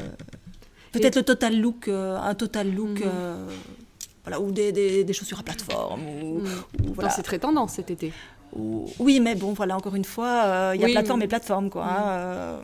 Peut-être 0.91 1.15
le 1.15 1.23
total 1.23 1.59
look, 1.59 1.87
euh, 1.87 2.17
un 2.17 2.35
total 2.35 2.73
look. 2.73 2.99
Mhm. 2.99 3.03
euh, 3.05 3.47
voilà, 4.23 4.41
ou 4.41 4.51
des, 4.51 4.71
des- 4.71 5.03
des 5.03 5.13
chaussures 5.13 5.39
à 5.39 5.43
plateforme. 5.43 6.01
Ou, 6.01 6.39
Mm. 6.39 6.45
ou 6.87 6.93
voilà. 6.93 7.09
Non, 7.09 7.15
C'est 7.15 7.21
très 7.23 7.39
tendance 7.39 7.73
cet 7.73 7.91
été. 7.91 8.11
Ou- 8.55 8.89
oui, 8.99 9.19
mais 9.19 9.35
bon, 9.35 9.53
voilà, 9.53 9.75
encore 9.77 9.95
une 9.95 10.05
fois, 10.05 10.71
il 10.73 10.81
y 10.81 10.83
a 10.83 10.87
Oui, 10.87 10.93
plateforme 10.93 11.19
mais- 11.19 11.25
et 11.25 11.29
plateforme, 11.29 11.69
quoi. 11.69 11.85
Mm. 11.85 11.87
hein, 11.89 12.59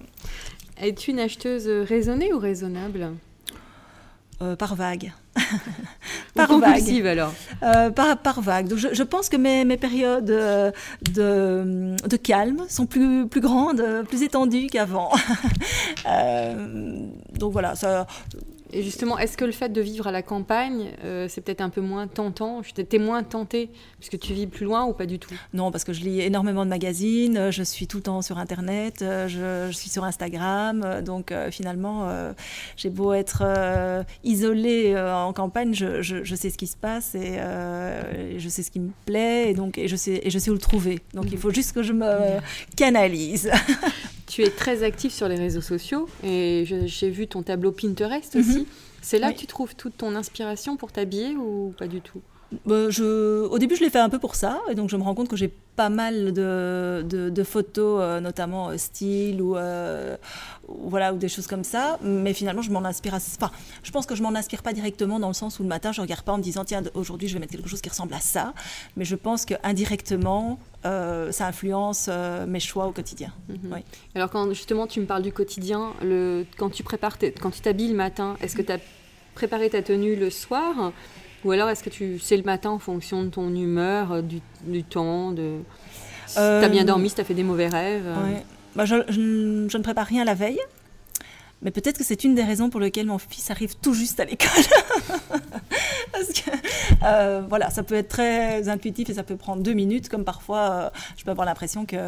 Es-tu 0.78 1.12
une 1.12 1.20
acheteuse 1.20 1.68
raisonnée 1.68 2.34
ou 2.34 2.40
raisonnable? 2.40 3.12
Euh, 4.42 4.56
par 4.56 4.76
vague. 4.76 5.12
Ou 5.38 5.40
par 6.36 6.58
vague. 6.58 7.08
alors 7.08 7.34
Euh, 7.64 7.90
par, 7.92 8.18
par 8.18 8.42
vague. 8.42 8.74
Je, 8.76 8.90
je 8.92 9.04
pense 9.04 9.30
que 9.30 9.38
mes, 9.38 9.66
mes 9.66 9.78
périodes 9.78 10.30
euh, 10.30 10.72
de, 11.14 11.96
de 12.08 12.18
calme 12.18 12.64
sont 12.68 12.86
plus, 12.86 13.28
plus 13.28 13.42
grandes, 13.42 13.82
euh, 13.82 14.04
plus 14.04 14.24
étendues 14.24 14.68
qu'avant. 14.68 15.12
Euh, 16.08 17.06
donc 17.38 17.52
voilà, 17.54 17.76
ça, 17.76 18.08
Et 18.74 18.84
justement, 18.84 19.18
est-ce 19.18 19.36
que 19.38 19.46
le 19.46 19.52
fait 19.52 19.70
de 19.70 19.82
vivre 19.82 20.08
à 20.08 20.12
la 20.12 20.22
campagne, 20.22 20.92
euh, 21.04 21.28
c'est 21.30 21.42
peut-être 21.42 21.62
un 21.62 21.70
peu 21.70 21.82
moins 21.82 22.08
tentant? 22.08 22.62
T'es 22.90 22.98
moins 23.00 23.22
tentée 23.24 23.70
puisque 24.00 24.18
tu 24.20 24.34
vis 24.34 24.48
plus 24.48 24.66
loin 24.66 24.86
ou 24.86 24.94
pas 24.94 25.06
du 25.06 25.20
tout? 25.20 25.34
Non, 25.54 25.72
parce 25.72 25.84
que 25.84 25.94
je 25.94 26.02
lis 26.02 26.22
énormément 26.22 26.64
de 26.64 26.70
magazines, 26.70 27.38
euh, 27.38 27.52
je 27.52 27.64
suis 27.64 27.88
tout 27.88 27.98
le 27.98 28.04
temps 28.04 28.22
sur 28.22 28.38
Internet, 28.38 29.02
euh, 29.02 29.28
je, 29.28 29.72
je 29.72 29.78
suis 29.78 29.90
sur 29.90 30.04
Instagram, 30.06 31.02
donc 31.04 31.32
euh, 31.32 31.52
finalement, 31.52 32.08
euh, 32.10 32.32
j'ai 32.78 32.90
beau 32.90 33.14
être 33.14 33.44
isolée 34.24 34.96
en 34.98 35.34
campagne, 35.34 35.74
je, 35.74 36.02
je- 36.02 36.24
je 36.24 36.36
sais 36.36 36.50
ce 36.50 36.58
qui 36.58 36.68
se 36.68 36.78
passe 36.78 37.16
et 37.16 37.40
je 38.38 38.50
sais 38.50 38.64
ce 38.64 38.72
qui 38.72 38.80
me 38.80 38.92
plaît 39.06 39.52
et 39.52 39.54
donc 39.54 39.78
et 39.78 39.88
je 39.88 39.96
sais 39.96 40.22
et 40.24 40.30
je 40.30 40.40
sais 40.40 40.50
où 40.50 40.54
le 40.54 40.60
trouver. 40.60 41.00
Donc 41.14 41.26
il 41.32 41.38
faut 41.38 41.52
juste 41.52 41.74
que 41.74 41.84
je 41.84 41.94
me 41.94 42.40
canalise. 42.78 43.50
Tu 44.32 44.44
es 44.44 44.50
très 44.50 44.84
active 44.84 45.12
sur 45.12 45.28
les 45.28 45.36
réseaux 45.36 45.60
sociaux 45.60 46.08
et 46.24 46.64
j'ai 46.86 47.10
vu 47.10 47.28
ton 47.28 47.44
tableau 47.44 47.74
Pinterest 47.74 48.34
aussi. 48.38 48.66
C'est 49.02 49.20
là 49.20 49.28
Oui. 49.28 49.34
que 49.36 49.40
tu 49.40 49.46
trouves 49.46 49.76
toute 49.76 49.98
ton 49.98 50.16
inspiration 50.16 50.78
pour 50.78 50.94
t'habiller 50.94 51.36
ou 51.36 51.74
pas 51.78 51.88
du 51.88 52.00
tout? 52.00 52.22
Bah, 52.66 52.90
je, 52.90 53.46
au 53.48 53.58
début, 53.60 53.76
je 53.78 53.82
l'ai 53.84 53.90
fait 53.90 54.00
un 54.00 54.10
peu 54.10 54.20
pour 54.20 54.36
ça, 54.36 54.60
et 54.70 54.76
donc 54.76 54.90
je 54.90 54.98
me 54.98 55.04
rends 55.04 55.16
compte 55.16 55.30
que 55.30 55.38
j'ai 55.38 55.48
pas 55.78 55.88
mal 55.88 56.34
de, 56.34 57.02
de- 57.08 57.30
de 57.30 57.44
photos, 57.44 58.00
euh, 58.02 58.20
notamment 58.20 58.70
euh, 58.70 58.78
style 58.78 59.42
ou, 59.42 59.56
euh, 59.56 60.18
ou 60.68 60.90
voilà 60.90 61.14
ou 61.14 61.18
des 61.18 61.30
choses 61.30 61.48
comme 61.48 61.64
ça. 61.64 61.98
Mais 62.04 62.34
finalement, 62.34 62.62
je 62.62 62.70
m'en 62.70 62.84
inspire. 62.84 63.14
assez- 63.14 63.38
Enfin, 63.42 63.52
je 63.84 63.92
pense 63.92 64.06
que 64.06 64.16
je 64.16 64.22
m'en 64.22 64.36
inspire 64.36 64.64
pas 64.64 64.74
directement 64.74 65.18
dans 65.18 65.30
le 65.30 65.34
sens 65.34 65.60
où 65.60 65.64
le 65.64 65.70
matin, 65.70 65.94
je 65.94 66.02
regarde 66.02 66.24
pas 66.24 66.34
en 66.34 66.38
me 66.40 66.44
disant 66.44 66.66
tiens 66.66 66.84
aujourd'hui 66.94 67.30
je 67.30 67.34
vais 67.36 67.40
mettre 67.40 67.54
quelque 67.54 67.70
chose 67.70 67.80
qui 67.82 67.88
ressemble 67.90 68.14
à 68.14 68.20
ça. 68.20 68.54
Mais 68.98 69.06
je 69.06 69.16
pense 69.16 69.46
que 69.46 69.54
indirectement, 69.64 70.60
ça 70.84 71.48
influence 71.48 72.10
mes 72.48 72.60
choix 72.60 72.86
au 72.88 72.92
quotidien. 72.92 73.32
Mhm. 73.48 73.58
Oui. 73.74 73.80
Alors 74.14 74.30
quand 74.30 74.50
justement 74.50 74.88
tu 74.88 75.00
me 75.00 75.06
parles 75.06 75.24
du 75.24 75.32
quotidien, 75.32 75.94
le, 76.04 76.46
quand 76.58 76.70
tu 76.70 76.84
prépares, 76.84 77.18
quand 77.42 77.52
tu 77.52 77.62
t'habilles 77.62 77.92
le 77.92 77.96
matin, 77.98 78.36
est-ce 78.42 78.56
que 78.58 78.62
tu 78.62 78.74
as 78.74 78.80
préparé 79.36 79.70
ta 79.70 79.82
tenue 79.82 80.18
le 80.18 80.30
soir 80.30 80.92
ou 81.44 81.52
alors 81.52 81.70
est-ce 81.70 81.84
que 81.84 81.90
tu 81.90 82.20
sais 82.20 82.38
le 82.38 82.44
matin 82.44 82.70
en 82.72 82.80
fonction 82.80 83.24
de 83.24 83.30
ton 83.30 83.50
humeur, 83.56 84.12
euh, 84.12 84.22
du, 84.22 84.40
du 84.66 84.84
temps, 84.84 85.32
de 85.32 85.58
si 86.28 86.38
Euh, 86.40 86.62
t'as 86.62 86.70
bien 86.70 86.86
dormi, 86.86 87.10
si 87.10 87.16
t'as 87.16 87.24
fait 87.24 87.34
des 87.34 87.44
mauvais 87.44 87.68
rêves 87.68 88.06
euh, 88.06 88.24
Ouais. 88.34 88.44
Bah, 88.76 88.86
je, 88.86 88.96
je- 89.10 89.68
je 89.70 89.78
ne 89.78 89.84
prépare 89.84 90.06
rien 90.08 90.24
la 90.24 90.34
veille. 90.34 90.60
Mais 91.64 91.70
peut-être 91.70 91.98
que 92.00 92.04
c'est 92.04 92.24
une 92.24 92.34
des 92.34 92.44
raisons 92.44 92.72
pour 92.72 92.80
lesquelles 92.80 93.06
mon 93.06 93.20
fils 93.20 93.52
arrive 93.52 93.76
tout 93.84 93.94
juste 93.94 94.20
à 94.20 94.26
l'école. 94.26 94.50
Parce 96.12 96.28
que, 96.30 96.50
euh, 97.06 97.42
voilà, 97.48 97.70
ça 97.70 97.84
peut 97.84 97.94
être 97.96 98.08
très 98.10 98.68
intuitif 98.68 99.10
et 99.10 99.14
ça 99.14 99.22
peut 99.24 99.36
prendre 99.38 99.62
deux 99.62 99.74
minutes, 99.74 100.10
comme 100.10 100.24
parfois 100.24 100.60
euh, 100.72 100.90
je 101.18 101.24
peux 101.24 101.30
avoir 101.32 101.46
l'impression 101.46 101.86
qu'il 101.86 102.00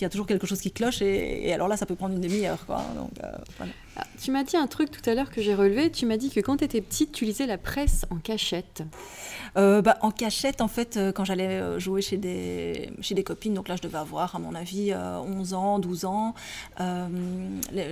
y 0.00 0.04
a 0.04 0.08
toujours 0.10 0.26
quelque 0.26 0.46
chose 0.46 0.60
qui 0.60 0.70
cloche 0.70 1.00
et, 1.02 1.48
et 1.48 1.52
alors 1.54 1.66
là, 1.68 1.76
ça 1.78 1.86
peut 1.86 1.94
prendre 1.94 2.14
une 2.14 2.20
demi-heure. 2.20 2.64
Quoi. 2.66 2.82
Donc, 2.94 3.10
euh, 3.24 3.30
voilà. 3.56 3.72
Ah, 4.00 4.06
Tu 4.22 4.30
m'as 4.30 4.44
dit 4.44 4.56
un 4.56 4.66
truc 4.66 4.90
tout 4.90 5.08
à 5.08 5.14
l'heure 5.14 5.30
que 5.30 5.42
j'ai 5.42 5.54
relevé. 5.54 5.90
Tu 5.90 6.06
m'as 6.06 6.16
dit 6.16 6.30
que 6.30 6.40
quand 6.40 6.58
tu 6.58 6.64
étais 6.64 6.80
petite, 6.80 7.12
tu 7.12 7.24
lisais 7.24 7.46
la 7.46 7.58
presse 7.58 8.06
en 8.10 8.16
cachette. 8.16 8.82
Euh, 9.56 9.82
bah, 9.82 9.96
en 10.00 10.10
cachette, 10.10 10.60
en 10.60 10.68
fait, 10.68 10.96
euh, 10.96 11.12
quand 11.12 11.24
j'allais 11.24 11.48
euh, 11.48 11.78
jouer 11.78 12.02
chez 12.02 12.16
des, 12.16 12.90
chez 13.00 13.14
des 13.14 13.24
copines, 13.24 13.54
donc 13.54 13.68
là, 13.68 13.76
je 13.76 13.82
devais 13.82 13.98
avoir, 13.98 14.34
à 14.36 14.38
mon 14.38 14.54
avis, 14.54 14.92
euh, 14.92 15.18
11 15.18 15.54
ans, 15.54 15.78
12 15.78 16.04
ans. 16.04 16.34
Euh, 16.80 17.06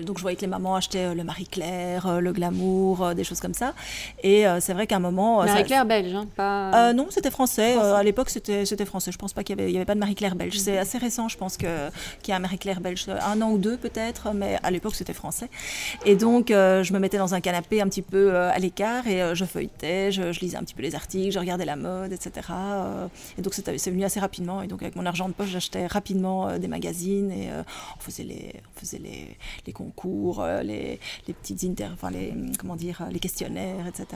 donc, 0.05 0.19
je 0.19 0.23
voyais 0.23 0.37
que 0.37 0.43
les 0.43 0.47
mamans 0.47 0.77
achetaient 0.77 1.15
le 1.15 1.25
Marie-Claire, 1.25 2.21
le 2.21 2.33
Glamour, 2.33 3.15
des 3.15 3.25
choses 3.25 3.41
comme 3.41 3.55
ça. 3.55 3.75
Et 4.23 4.47
euh, 4.47 4.61
c'est 4.61 4.73
vrai 4.73 4.87
qu'à 4.87 4.97
un 4.97 5.01
moment... 5.01 5.45
Marie-Claire 5.45 5.85
belge, 5.87 6.15
hein, 6.15 6.27
pas. 6.37 6.93
non, 6.93 7.09
c'était 7.11 7.31
français. 7.31 7.75
Français. 7.75 7.91
À 7.91 8.03
l'époque, 8.03 8.31
c'était 8.31 8.65
c'était 8.65 8.85
français. 8.85 9.13
Je 9.13 9.19
pense 9.19 9.33
pas 9.33 9.43
qu'il 9.43 9.59
y 9.59 9.61
avait, 9.61 9.71
il 9.71 9.75
y 9.75 9.77
avait 9.77 9.87
pas 9.87 9.95
de 9.95 10.01
Marie-Claire 10.01 10.35
belge. 10.37 10.55
Mhm. 10.55 10.61
C'est 10.61 10.79
assez 10.79 10.99
récent, 10.99 11.29
je 11.29 11.37
pense 11.37 11.57
que 11.57 11.89
qu'il 12.23 12.31
y 12.31 12.33
a 12.33 12.37
un 12.37 12.41
Marie-Claire 12.41 12.81
belge, 12.81 13.07
un 13.09 13.43
an 13.43 13.51
ou 13.51 13.59
deux 13.59 13.77
peut-être, 13.77 14.33
mais 14.35 14.59
à 14.63 14.71
l'époque 14.71 14.95
c'était 14.95 15.13
français. 15.13 15.49
Et 16.07 16.15
donc, 16.15 16.51
euh, 16.51 16.85
je 16.85 16.93
me 16.93 16.99
mettais 17.01 17.19
dans 17.19 17.35
un 17.35 17.41
canapé 17.41 17.81
un 17.81 17.89
petit 17.89 18.03
peu 18.03 18.33
euh, 18.33 18.51
à 18.53 18.59
l'écart 18.61 19.07
et 19.09 19.21
euh, 19.21 19.35
je 19.35 19.45
feuilletais, 19.45 20.13
je, 20.13 20.33
je 20.33 20.41
lisais 20.41 20.57
un 20.57 20.63
petit 20.63 20.75
peu 20.75 20.83
les 20.83 20.95
articles, 20.95 21.33
je 21.33 21.39
regardais 21.41 21.65
la 21.65 21.75
mode, 21.77 22.13
etc. 22.13 22.49
Et 23.37 23.43
donc 23.43 23.53
c'est 23.55 23.91
venu 23.91 24.05
assez 24.05 24.21
rapidement. 24.21 24.63
Et 24.63 24.69
donc 24.69 24.81
avec 24.83 24.95
mon 24.95 25.05
argent 25.07 25.29
de 25.29 25.35
poche, 25.35 25.49
j'achetais 25.49 25.87
rapidement 25.87 26.57
des 26.57 26.69
magazines 26.69 27.31
et 27.33 27.49
on 27.97 28.01
faisait 28.01 28.23
les, 28.23 28.53
on 28.77 28.81
faisait 28.81 28.99
les, 28.99 29.37
les 29.67 29.73
concours, 29.73 30.45
les, 30.63 31.01
les, 31.27 31.35
petites 31.35 31.65
inter, 31.65 31.89
enfin 31.93 32.11
les, 32.11 32.33
comment 32.59 32.77
dire, 32.77 33.03
les 33.11 33.19
questionnaires, 33.19 33.87
etc. 33.89 34.07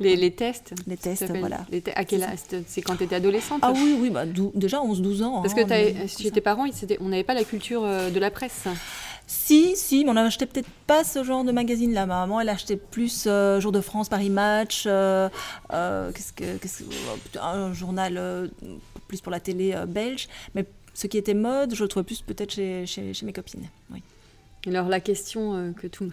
Les, 0.00 0.14
les 0.16 0.30
tests 0.30 0.74
Les 0.86 0.96
tests, 0.96 1.28
voilà. 1.38 1.66
les 1.70 1.82
te- 1.82 1.90
À 1.96 2.04
quel 2.04 2.22
âge 2.22 2.38
C'est 2.66 2.82
quand 2.82 2.96
tu 2.96 3.04
étais 3.04 3.16
adolescente? 3.16 3.60
Ah 3.62 3.72
oui, 3.74 3.96
oui, 4.00 4.10
bah, 4.10 4.24
déjà 4.54 4.78
11-12 4.78 5.22
ans. 5.24 5.42
Parce 5.42 5.52
hein, 5.54 5.56
que 5.56 5.68
t'as- 5.68 5.92
mais- 5.92 6.06
chez 6.08 6.30
tes 6.30 6.40
parents, 6.40 6.66
on 7.00 7.08
n'avait 7.08 7.24
pas 7.24 7.34
la 7.34 7.44
culture 7.44 7.82
de 7.82 8.18
la 8.20 8.30
presse. 8.30 8.66
Si, 9.34 9.76
si, 9.76 10.04
mais 10.04 10.10
on 10.10 10.14
n'achetait 10.14 10.44
peut-être 10.46 10.68
pas 10.86 11.04
ce 11.04 11.24
genre 11.24 11.42
de 11.42 11.52
magazine-là. 11.52 12.04
Ma 12.06 12.16
maman, 12.20 12.40
elle 12.40 12.50
achetait 12.50 12.76
plus 12.76 13.24
euh, 13.26 13.60
Jour 13.60 13.72
de 13.72 13.80
France, 13.80 14.08
Paris 14.10 14.28
Match, 14.28 14.84
euh, 14.86 15.28
euh, 15.72 16.12
que, 16.12 16.58
que- 16.58 17.38
un 17.40 17.72
journal 17.72 18.50
plus 19.08 19.20
pour 19.22 19.32
la 19.32 19.40
télé 19.40 19.74
belge. 19.88 20.28
Mais 20.54 20.66
ce 20.92 21.06
qui 21.06 21.16
était 21.16 21.32
mode, 21.34 21.74
je 21.74 21.82
le 21.82 21.88
trouvais 21.88 22.04
plus 22.04 22.20
peut-être 22.20 22.52
chez, 22.52 22.84
chez, 22.86 23.14
chez 23.14 23.24
mes 23.24 23.32
copines. 23.32 23.68
Oui. 23.90 24.02
Alors 24.64 24.88
la 24.88 25.00
question 25.00 25.54
euh, 25.54 25.72
que 25.72 25.86
tout, 25.88 26.12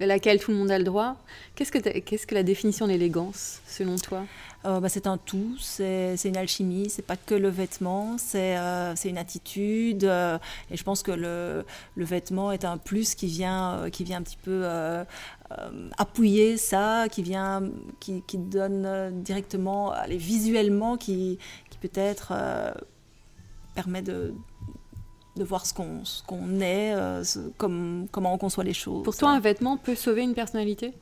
à 0.00 0.06
laquelle 0.06 0.38
tout 0.38 0.52
le 0.52 0.56
monde 0.56 0.70
a 0.70 0.78
le 0.78 0.84
droit, 0.84 1.16
qu'est-ce 1.56 1.72
que, 1.72 2.34
la 2.34 2.42
définition 2.44 2.86
d'élégance 2.86 3.60
selon 3.66 3.96
toi? 3.96 4.24
Euh, 4.64 4.78
bah, 4.78 4.88
c'est 4.88 5.06
un 5.08 5.18
tout, 5.18 5.56
c'est 5.60 6.16
une 6.24 6.36
alchimie, 6.36 6.90
c'est 6.90 7.02
pas 7.02 7.16
que 7.16 7.34
le 7.34 7.48
vêtement, 7.48 8.18
c'est 8.18 8.56
euh, 8.56 8.94
une 9.04 9.18
attitude. 9.18 10.04
et 10.04 10.76
je 10.76 10.82
pense 10.84 11.02
que 11.02 11.10
le, 11.10 11.64
vêtement 11.96 12.52
est 12.52 12.64
un 12.64 12.78
plus 12.78 13.14
qui 13.16 13.26
vient, 13.26 13.88
qui 13.90 14.04
vient 14.04 14.18
un 14.18 14.22
petit 14.22 14.38
peu 14.42 14.64
appuyer 15.98 16.56
ça, 16.56 17.08
qui 17.10 17.22
vient, 17.22 17.62
qui, 18.00 18.22
donne 18.38 19.22
directement, 19.22 19.92
visuellement, 20.08 20.96
qui, 20.96 21.38
peut-être 21.80 22.32
permet 23.74 24.02
de, 24.02 24.34
de 25.36 25.44
voir 25.44 25.66
ce 25.66 25.74
qu'on 25.74 26.02
qu'on 26.26 26.60
est, 26.60 26.94
euh, 26.94 27.22
ce- 27.24 27.38
comme, 27.58 28.06
comment 28.10 28.32
on 28.34 28.38
conçoit 28.38 28.64
les 28.64 28.72
choses. 28.74 29.04
Pour 29.04 29.16
toi, 29.16 29.30
un 29.30 29.40
vêtement 29.40 29.76
peut 29.76 29.94
sauver 29.94 30.22
une 30.22 30.34
personnalité 30.34 30.92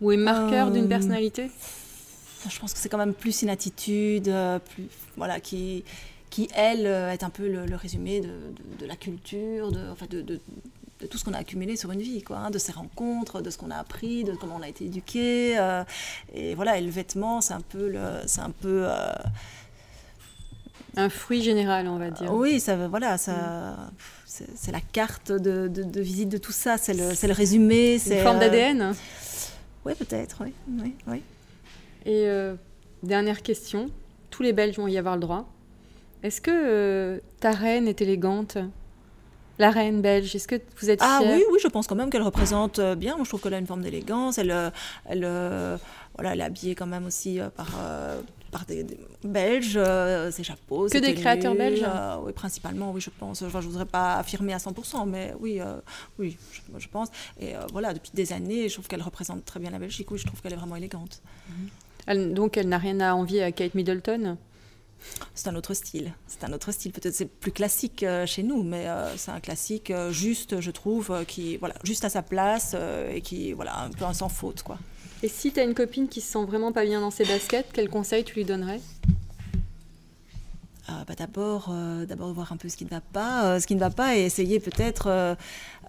Ou 0.00 0.12
est 0.12 0.16
marqueur 0.16 0.68
Euh, 0.68 0.70
d'une 0.70 0.88
personnalité? 0.88 1.50
Je 2.48 2.58
pense 2.60 2.72
que 2.74 2.78
c'est 2.78 2.88
quand 2.88 2.98
même 2.98 3.14
plus 3.14 3.42
une 3.42 3.48
attitude, 3.48 4.28
euh, 4.28 4.58
plus, 4.58 4.86
voilà, 5.16 5.40
qui, 5.40 5.84
qui 6.30 6.48
elle, 6.54 6.86
euh, 6.86 7.10
est 7.12 7.22
un 7.24 7.30
peu 7.30 7.48
le, 7.48 7.66
le 7.66 7.76
résumé 7.76 8.20
de, 8.20 8.28
de- 8.28 8.78
de 8.80 8.86
la 8.86 8.94
culture, 8.96 9.72
de, 9.72 9.80
enfin, 9.90 10.06
de, 10.10 10.20
de- 10.22 10.40
de 11.00 11.06
tout 11.06 11.18
ce 11.18 11.24
qu'on 11.24 11.34
a 11.34 11.38
accumulé 11.38 11.76
sur 11.76 11.90
une 11.92 12.00
vie, 12.00 12.22
quoi, 12.22 12.38
hein, 12.38 12.50
de 12.50 12.58
ses 12.58 12.72
rencontres, 12.72 13.40
de 13.42 13.50
ce 13.50 13.58
qu'on 13.58 13.70
a 13.70 13.76
appris, 13.76 14.24
de 14.24 14.32
comment 14.32 14.56
on 14.56 14.62
a 14.62 14.68
été 14.68 14.84
éduqué. 14.86 15.58
euh, 15.58 15.82
et 16.34 16.54
voilà, 16.54 16.78
et 16.78 16.82
le 16.82 16.90
vêtement, 16.90 17.40
c'est 17.40 17.54
un 17.54 17.60
peu, 17.60 17.88
le, 17.88 18.00
c'est 18.26 18.40
un 18.40 18.50
peu, 18.50 18.84
euh, 18.86 19.12
Un 20.96 21.08
fruit 21.10 21.42
général, 21.42 21.88
on 21.88 21.98
va 21.98 22.10
dire. 22.10 22.32
oui, 22.32 22.58
ça, 22.60 22.88
voilà, 22.88 23.18
ça, 23.18 23.76
c'est, 24.24 24.46
c'est 24.56 24.72
la 24.72 24.80
carte 24.80 25.30
de, 25.32 25.68
de- 25.68 25.82
de 25.82 26.00
visite 26.00 26.28
de 26.30 26.38
tout 26.38 26.52
ça, 26.52 26.78
c'est 26.78 26.94
le, 26.94 27.10
le 27.10 27.32
résumé, 27.34 27.98
c'est 27.98 28.18
une 28.18 28.22
forme 28.24 28.36
euh, 28.36 28.40
d'ADN 28.40 28.94
Oui, 29.84 29.92
peut-être, 29.94 30.38
oui, 30.42 30.52
oui, 30.82 30.94
oui. 31.06 31.22
Et 32.06 32.26
euh, 32.26 32.54
dernière 33.02 33.42
question, 33.42 33.90
tous 34.30 34.42
les 34.42 34.52
Belges 34.52 34.76
vont 34.76 34.88
y 34.88 34.96
avoir 34.98 35.14
le 35.16 35.20
droit. 35.20 35.46
Est-ce 36.22 36.40
que 36.40 36.50
euh, 36.52 37.18
ta 37.40 37.50
reine 37.52 37.86
est 37.88 38.00
élégante? 38.00 38.56
La 39.58 39.70
reine 39.70 40.02
belge, 40.02 40.34
est-ce 40.36 40.46
que 40.48 40.60
vous 40.80 40.90
êtes 40.90 41.00
Ah 41.02 41.20
oui, 41.22 41.42
oui, 41.50 41.58
je 41.62 41.68
pense 41.68 41.86
quand 41.86 41.94
même 41.94 42.10
qu'elle 42.10 42.22
représente 42.22 42.78
euh, 42.78 42.94
bien. 42.94 43.16
Moi, 43.16 43.24
je 43.24 43.30
trouve 43.30 43.40
qu'elle 43.40 43.54
a 43.54 43.58
une 43.58 43.66
forme 43.66 43.82
d'élégance. 43.82 44.36
Elle, 44.38 44.50
euh, 44.50 44.70
elle, 45.06 45.22
euh, 45.24 45.78
voilà, 46.14 46.32
elle 46.34 46.40
est 46.40 46.44
habillée 46.44 46.74
quand 46.74 46.86
même 46.86 47.06
aussi 47.06 47.38
par, 47.56 47.68
par 48.50 48.64
des, 48.66 48.84
des 48.84 48.98
Belges, 49.24 49.74
euh, 49.76 50.30
ses 50.30 50.44
chapeaux. 50.44 50.86
Que 50.88 50.98
des 50.98 51.12
tenues, 51.12 51.20
créateurs 51.20 51.54
belges 51.54 51.84
euh, 51.86 52.16
Oui, 52.24 52.32
principalement, 52.32 52.92
oui, 52.92 53.00
je 53.00 53.10
pense. 53.10 53.40
Enfin, 53.42 53.60
je 53.60 53.66
ne 53.66 53.70
voudrais 53.72 53.86
pas 53.86 54.16
affirmer 54.16 54.52
à 54.52 54.58
100%, 54.58 55.08
mais 55.08 55.32
oui, 55.40 55.60
euh, 55.60 55.76
oui 56.18 56.36
je, 56.52 56.60
je 56.78 56.88
pense. 56.88 57.08
Et 57.40 57.54
voilà, 57.72 57.94
depuis 57.94 58.10
des 58.14 58.32
années, 58.34 58.68
je 58.68 58.74
trouve 58.74 58.88
qu'elle 58.88 59.02
représente 59.02 59.44
très 59.46 59.58
bien 59.60 59.70
la 59.70 59.78
Belgique. 59.78 60.10
Oui, 60.10 60.18
je 60.18 60.26
trouve 60.26 60.40
qu'elle 60.42 60.52
est 60.52 60.56
vraiment 60.56 60.76
élégante. 60.76 61.22
Elle- 62.06 62.34
Donc 62.34 62.56
elle 62.56 62.68
n'a 62.68 62.78
rien 62.78 63.00
à 63.00 63.14
envier 63.14 63.42
à 63.42 63.52
Kate 63.52 63.74
Middleton 63.74 64.36
C'est 65.34 65.48
un 65.48 65.56
autre 65.56 65.74
style. 65.74 66.12
C'est 66.26 66.44
un 66.44 66.52
autre 66.52 66.72
style. 66.72 66.92
Peut-être 66.92 67.14
c'est 67.14 67.26
plus 67.26 67.52
classique 67.52 68.02
euh, 68.02 68.26
chez 68.26 68.42
nous, 68.42 68.62
mais 68.62 68.88
euh, 68.88 69.16
c'est 69.16 69.30
un 69.30 69.40
classique 69.40 69.90
euh, 69.90 70.10
juste, 70.10 70.60
je 70.60 70.70
trouve, 70.70 71.24
qui 71.26 71.56
voilà, 71.56 71.74
juste 71.84 72.04
à 72.04 72.08
sa 72.08 72.22
place 72.22 72.74
et 73.12 73.20
qui 73.20 73.52
voilà 73.52 73.78
un 73.80 73.90
peu 73.90 74.04
un 74.04 74.14
sans 74.14 74.28
faute 74.28 74.62
quoi. 74.62 74.78
Et 75.22 75.28
si 75.28 75.50
tu 75.50 75.60
as 75.60 75.62
une 75.62 75.74
copine 75.74 76.08
qui 76.08 76.20
se 76.20 76.32
sent 76.32 76.44
vraiment 76.44 76.72
pas 76.72 76.84
bien 76.84 77.00
dans 77.00 77.10
ses 77.10 77.24
baskets, 77.24 77.68
quel 77.72 77.88
conseil 77.88 78.22
tu 78.24 78.34
lui 78.34 78.44
donnerais? 78.44 78.80
Euh, 80.88 80.92
bah, 81.06 81.14
d'abord, 81.18 81.70
euh, 81.72 82.06
d'abord 82.06 82.32
voir 82.32 82.52
un 82.52 82.56
peu 82.56 82.68
ce 82.68 82.76
qui 82.76 82.84
ne 82.84 82.90
va 82.90 83.00
pas, 83.00 83.44
euh, 83.44 83.60
ce 83.60 83.66
qui 83.66 83.74
ne 83.74 83.80
va 83.80 83.90
pas, 83.90 84.16
et 84.16 84.20
essayer 84.20 84.60
peut-être 84.60 85.08
euh, 85.08 85.34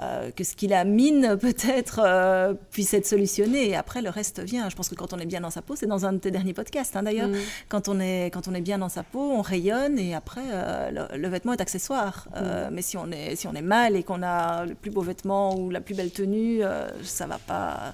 euh, 0.01 0.31
que 0.31 0.43
ce 0.43 0.55
qui 0.55 0.67
la 0.67 0.85
mine 0.85 1.37
peut-être 1.41 2.01
euh, 2.03 2.55
puisse 2.71 2.95
être 2.95 3.05
solutionné. 3.05 3.69
Et 3.69 3.75
après, 3.75 4.01
le 4.01 4.09
reste 4.09 4.39
vient. 4.39 4.69
Je 4.69 4.75
pense 4.75 4.89
que 4.89 4.95
quand 4.95 5.13
on 5.13 5.19
est 5.19 5.27
bien 5.27 5.41
dans 5.41 5.51
sa 5.51 5.61
peau, 5.61 5.75
c'est 5.75 5.85
dans 5.85 6.07
un 6.07 6.13
de 6.13 6.17
tes 6.17 6.31
derniers 6.31 6.53
podcasts 6.53 6.95
hein, 6.95 7.03
d'ailleurs. 7.03 7.27
Mm. 7.27 7.35
Quand 7.69 7.89
on 7.89 7.99
est 7.99 8.31
quand 8.33 8.47
on 8.47 8.55
est 8.55 8.61
bien 8.61 8.79
dans 8.79 8.89
sa 8.89 9.03
peau, 9.03 9.19
on 9.19 9.41
rayonne, 9.41 9.99
et 9.99 10.15
après, 10.15 10.41
euh, 10.51 11.07
le, 11.11 11.17
le 11.17 11.27
vêtement 11.27 11.53
est 11.53 11.61
accessoire. 11.61 12.27
Euh, 12.35 12.69
Mais 12.71 12.81
si 12.81 12.97
on 12.97 13.11
est 13.11 13.35
si 13.35 13.47
on 13.47 13.53
est 13.53 13.61
mal 13.61 13.95
et 13.95 14.01
qu'on 14.01 14.23
a 14.23 14.65
le 14.65 14.73
plus 14.73 14.89
beau 14.89 15.01
vêtement 15.01 15.55
ou 15.59 15.69
la 15.69 15.81
plus 15.81 15.93
belle 15.93 16.11
tenue, 16.11 16.63
euh, 16.63 16.87
ça 17.03 17.27
va 17.27 17.37
pas. 17.37 17.93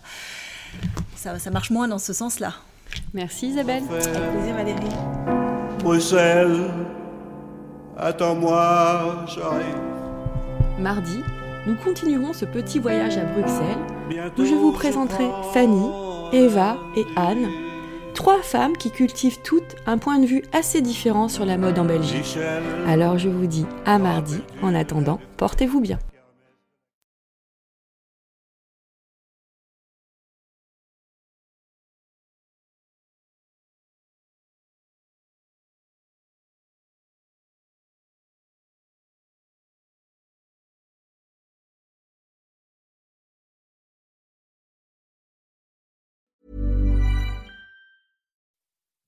Ça, 1.18 1.38
ça 1.38 1.52
marche 1.52 1.70
moins 1.70 1.90
dans 1.90 2.00
ce 2.00 2.14
sens-là. 2.14 2.54
Merci 3.14 3.48
Isabelle. 3.50 3.84
Avec 3.92 4.32
plaisir, 4.32 4.56
Valérie. 4.56 5.63
Bruxelles, 5.80 6.72
attends-moi, 7.98 9.26
j'arrive. 9.28 9.76
Mardi, 10.80 11.20
nous 11.68 11.76
continuerons 11.76 12.34
ce 12.34 12.46
petit 12.46 12.80
voyage 12.80 13.18
à 13.18 13.26
Bruxelles 13.26 13.78
Bientôt, 14.10 14.42
où 14.42 14.46
je 14.46 14.54
vous 14.54 14.72
présenterai 14.72 15.26
Fanny, 15.54 15.90
Eva 16.32 16.78
et 16.96 17.06
Anne, 17.16 17.48
trois 18.14 18.42
femmes 18.42 18.78
qui 18.78 18.92
cultivent 18.92 19.42
toutes 19.44 19.76
un 19.86 19.98
point 19.98 20.20
de 20.20 20.26
vue 20.26 20.44
assez 20.54 20.82
différent 20.82 21.28
sur 21.28 21.46
la 21.46 21.58
mode 21.58 21.78
en 21.80 21.86
Belgique. 21.86 22.38
Alors 22.88 23.18
je 23.18 23.30
vous 23.30 23.48
dis 23.48 23.66
à 23.86 23.98
mardi. 24.00 24.42
En 24.62 24.74
attendant, 24.74 25.20
portez-vous 25.38 25.82
bien. 25.82 26.00